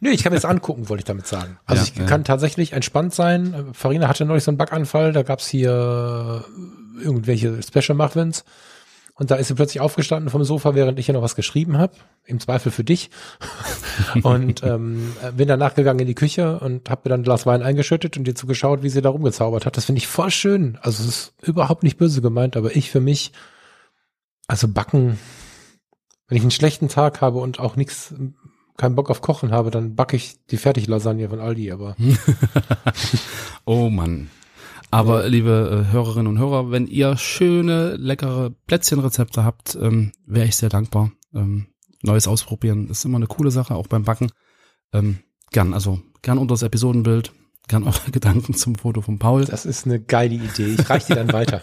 Nö, 0.00 0.10
ich 0.10 0.22
kann 0.22 0.32
mir 0.32 0.36
das 0.36 0.44
angucken, 0.44 0.88
wollte 0.88 1.00
ich 1.00 1.04
damit 1.06 1.26
sagen. 1.26 1.58
Also 1.64 1.82
Ja, 1.82 1.88
ich 1.92 1.98
ja. 1.98 2.06
kann 2.06 2.24
tatsächlich 2.24 2.72
entspannt 2.72 3.14
sein. 3.14 3.68
Farina 3.72 4.08
hatte 4.08 4.24
neulich 4.24 4.44
so 4.44 4.50
einen 4.50 4.58
Backanfall, 4.58 5.12
da 5.12 5.22
gab's 5.22 5.46
hier 5.46 6.44
irgendwelche 7.02 7.60
Special 7.62 7.96
Muffins. 7.96 8.44
Und 9.18 9.30
da 9.30 9.36
ist 9.36 9.48
sie 9.48 9.54
plötzlich 9.54 9.80
aufgestanden 9.80 10.28
vom 10.28 10.44
Sofa, 10.44 10.74
während 10.74 10.98
ich 10.98 11.06
hier 11.06 11.14
noch 11.14 11.22
was 11.22 11.36
geschrieben 11.36 11.78
habe. 11.78 11.94
Im 12.26 12.38
Zweifel 12.38 12.70
für 12.70 12.84
dich. 12.84 13.08
und 14.22 14.62
ähm, 14.62 15.14
äh, 15.22 15.32
bin 15.32 15.48
dann 15.48 15.58
nachgegangen 15.58 16.00
in 16.00 16.06
die 16.06 16.14
Küche 16.14 16.60
und 16.60 16.90
habe 16.90 17.02
mir 17.04 17.10
dann 17.10 17.20
ein 17.20 17.24
Glas 17.24 17.46
Wein 17.46 17.62
eingeschüttet 17.62 18.18
und 18.18 18.28
ihr 18.28 18.34
zugeschaut, 18.34 18.82
wie 18.82 18.90
sie 18.90 19.00
da 19.00 19.08
rumgezaubert 19.08 19.64
hat. 19.64 19.78
Das 19.78 19.86
finde 19.86 20.00
ich 20.00 20.06
voll 20.06 20.30
schön. 20.30 20.78
Also 20.82 21.02
es 21.02 21.08
ist 21.08 21.32
überhaupt 21.42 21.82
nicht 21.82 21.96
böse 21.96 22.20
gemeint, 22.20 22.58
aber 22.58 22.76
ich 22.76 22.90
für 22.90 23.00
mich, 23.00 23.32
also 24.46 24.68
backen, 24.68 25.18
wenn 26.28 26.36
ich 26.36 26.42
einen 26.42 26.50
schlechten 26.50 26.88
Tag 26.88 27.20
habe 27.20 27.38
und 27.38 27.60
auch 27.60 27.76
nichts, 27.76 28.14
keinen 28.76 28.94
Bock 28.94 29.10
auf 29.10 29.22
Kochen 29.22 29.52
habe, 29.52 29.70
dann 29.70 29.94
backe 29.94 30.16
ich 30.16 30.36
die 30.46 30.56
Fertiglasagne 30.56 31.28
von 31.28 31.40
Aldi, 31.40 31.72
aber 31.72 31.96
Oh 33.64 33.88
Mann. 33.90 34.30
Aber 34.90 35.28
liebe 35.28 35.86
äh, 35.88 35.92
Hörerinnen 35.92 36.28
und 36.28 36.38
Hörer, 36.38 36.70
wenn 36.70 36.86
ihr 36.86 37.16
schöne, 37.16 37.96
leckere 37.96 38.50
Plätzchenrezepte 38.66 39.44
habt, 39.44 39.76
ähm, 39.80 40.12
wäre 40.26 40.46
ich 40.46 40.56
sehr 40.56 40.68
dankbar. 40.68 41.10
Ähm, 41.34 41.66
Neues 42.02 42.28
ausprobieren 42.28 42.88
ist 42.88 43.04
immer 43.04 43.16
eine 43.16 43.26
coole 43.26 43.50
Sache, 43.50 43.74
auch 43.74 43.88
beim 43.88 44.04
Backen. 44.04 44.30
Ähm, 44.92 45.18
gern, 45.50 45.74
also 45.74 46.00
gern 46.22 46.38
unter 46.38 46.54
das 46.54 46.62
Episodenbild, 46.62 47.32
gern 47.68 47.84
eure 47.84 48.10
Gedanken 48.12 48.54
zum 48.54 48.74
Foto 48.74 49.00
von 49.02 49.18
Paul. 49.18 49.44
das 49.44 49.66
ist 49.66 49.86
eine 49.86 50.00
geile 50.00 50.34
Idee. 50.34 50.74
Ich 50.78 50.88
reiche 50.90 51.08
die 51.08 51.14
dann 51.14 51.32
weiter. 51.32 51.60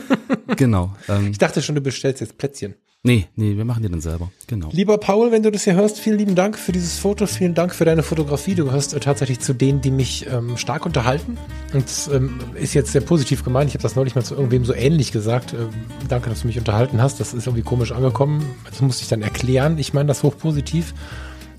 genau. 0.56 0.94
Ähm, 1.08 1.30
Ich 1.30 1.38
dachte 1.38 1.62
schon, 1.62 1.74
du 1.74 1.80
bestellst 1.80 2.20
jetzt 2.20 2.38
Plätzchen. 2.38 2.74
nee, 3.02 3.26
nee, 3.36 3.56
wir 3.56 3.64
machen 3.64 3.82
die 3.84 3.88
dann 3.88 4.00
selber. 4.00 4.30
Genau. 4.48 4.68
Lieber 4.72 4.98
Paul, 4.98 5.30
wenn 5.30 5.42
du 5.44 5.50
das 5.52 5.62
hier 5.64 5.74
hörst, 5.74 6.00
vielen 6.00 6.18
lieben 6.18 6.34
Dank 6.34 6.58
für 6.58 6.72
dieses 6.72 6.98
Foto, 6.98 7.26
vielen 7.26 7.54
Dank 7.54 7.74
für 7.74 7.84
deine 7.84 8.02
Fotografie. 8.02 8.54
Du 8.56 8.64
gehörst 8.64 8.94
äh, 8.94 9.00
tatsächlich 9.00 9.38
zu 9.40 9.54
denen, 9.54 9.80
die 9.80 9.90
mich 9.92 10.26
ähm, 10.28 10.56
stark 10.56 10.84
unterhalten. 10.86 11.38
Und 11.72 11.84
ähm, 12.12 12.40
ist 12.54 12.74
jetzt 12.74 12.90
sehr 12.92 13.02
positiv 13.02 13.44
gemeint. 13.44 13.68
Ich 13.68 13.74
habe 13.74 13.82
das 13.82 13.94
neulich 13.94 14.14
mal 14.16 14.24
zu 14.24 14.34
irgendwem 14.34 14.64
so 14.64 14.74
ähnlich 14.74 15.12
gesagt. 15.12 15.52
Ähm, 15.52 15.68
danke, 16.08 16.28
dass 16.30 16.40
du 16.40 16.48
mich 16.48 16.58
unterhalten 16.58 17.00
hast. 17.00 17.20
Das 17.20 17.32
ist 17.34 17.46
irgendwie 17.46 17.62
komisch 17.64 17.92
angekommen. 17.92 18.44
Das 18.68 18.80
musste 18.80 19.02
ich 19.04 19.08
dann 19.08 19.22
erklären. 19.22 19.78
Ich 19.78 19.94
meine 19.94 20.08
das 20.08 20.22
hochpositiv. 20.24 20.92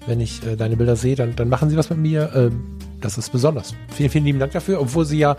Wenn 0.05 0.19
ich 0.21 0.45
äh, 0.45 0.55
deine 0.57 0.75
Bilder 0.77 0.95
sehe, 0.97 1.15
dann, 1.15 1.35
dann 1.35 1.47
machen 1.49 1.69
sie 1.69 1.77
was 1.77 1.89
mit 1.89 1.99
mir. 1.99 2.31
Ähm, 2.35 2.61
das 3.01 3.17
ist 3.17 3.31
besonders. 3.31 3.73
Vielen, 3.93 4.09
vielen 4.09 4.25
lieben 4.25 4.39
Dank 4.39 4.51
dafür, 4.53 4.81
obwohl 4.81 5.05
sie 5.05 5.19
ja 5.19 5.37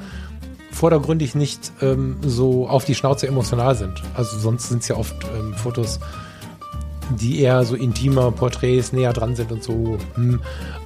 vordergründig 0.70 1.34
nicht 1.34 1.72
ähm, 1.80 2.16
so 2.22 2.68
auf 2.68 2.84
die 2.84 2.94
Schnauze 2.94 3.26
emotional 3.26 3.74
sind. 3.74 4.02
Also 4.14 4.38
sonst 4.38 4.68
sind 4.68 4.82
es 4.82 4.88
ja 4.88 4.96
oft 4.96 5.16
ähm, 5.36 5.54
Fotos, 5.54 5.98
die 7.18 7.40
eher 7.40 7.64
so 7.64 7.74
intimer 7.74 8.30
Porträts 8.30 8.92
näher 8.92 9.12
dran 9.12 9.34
sind 9.34 9.50
und 9.50 9.62
so. 9.62 9.98
Hm. 10.14 10.40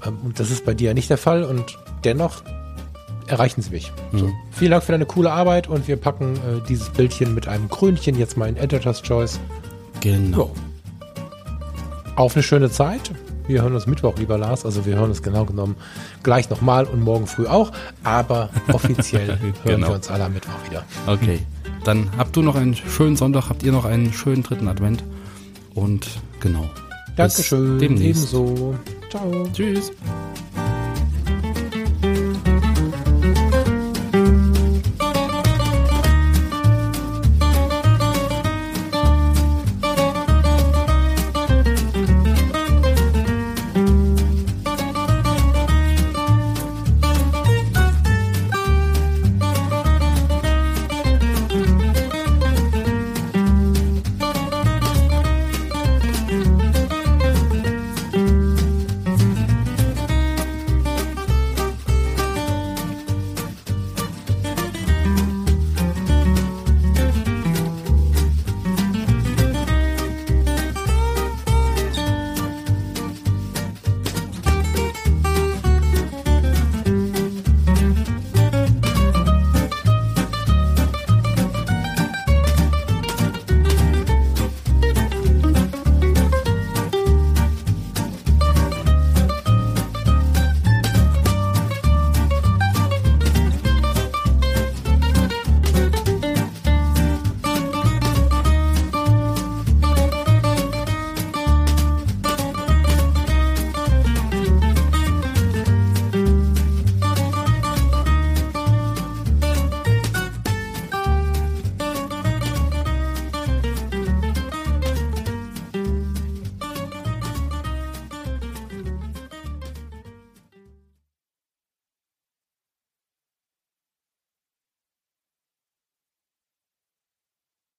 Ähm, 0.06 0.18
Und 0.24 0.40
das 0.40 0.50
ist 0.50 0.64
bei 0.64 0.74
dir 0.74 0.88
ja 0.88 0.94
nicht 0.94 1.11
der 1.11 1.18
Fall 1.18 1.44
und 1.44 1.78
dennoch 2.04 2.42
erreichen 3.26 3.62
sie 3.62 3.70
mich. 3.70 3.92
So. 4.12 4.26
Mhm. 4.26 4.32
Vielen 4.50 4.70
Dank 4.72 4.82
für 4.85 4.92
deine 4.92 5.06
coole 5.06 5.30
Arbeit 5.30 5.68
und 5.68 5.88
wir 5.88 5.96
packen 5.96 6.35
äh, 6.35 6.66
dieses 6.68 6.90
Bildchen 6.90 7.35
mit 7.35 7.48
einem 7.48 7.68
Krönchen 7.68 8.18
jetzt 8.18 8.37
mal 8.37 8.48
in 8.48 8.56
Editor's 8.56 9.02
Choice. 9.02 9.40
Genau. 10.00 10.52
Auf 12.16 12.35
eine 12.35 12.42
schöne 12.42 12.70
Zeit. 12.70 13.11
Wir 13.53 13.61
hören 13.62 13.75
uns 13.75 13.87
Mittwoch, 13.87 14.17
lieber 14.17 14.38
Lars. 14.38 14.65
Also 14.65 14.87
wir 14.87 14.97
hören 14.97 15.11
uns 15.11 15.23
genau 15.23 15.45
genommen 15.45 15.77
gleich 16.23 16.49
nochmal 16.49 16.87
und 16.87 17.03
morgen 17.03 17.27
früh 17.27 17.47
auch. 17.47 17.71
Aber 18.03 18.49
offiziell 18.73 19.27
hören 19.41 19.53
Genau. 19.65 19.88
wir 19.88 19.95
uns 19.97 20.09
alle 20.09 20.25
am 20.25 20.33
Mittwoch 20.33 20.55
wieder. 20.71 20.85
Okay. 21.07 21.41
Dann 21.85 22.09
habt 22.17 22.35
du 22.35 22.41
noch 22.41 22.55
einen 22.57 22.75
schönen 22.75 23.17
Sonntag, 23.17 23.51
habt 23.51 23.62
ihr 23.62 23.73
noch 23.73 23.85
einen 23.85 24.12
schönen 24.15 24.43
dritten 24.43 24.69
Advent. 24.69 25.05
Und 25.75 26.07
genau. 26.41 26.62
Bis 27.09 27.17
Dankeschön. 27.17 27.79
Demnächst. 27.79 28.33
Ebenso. 28.33 28.75
Ciao. 29.11 29.47
Tschüss. 29.53 29.93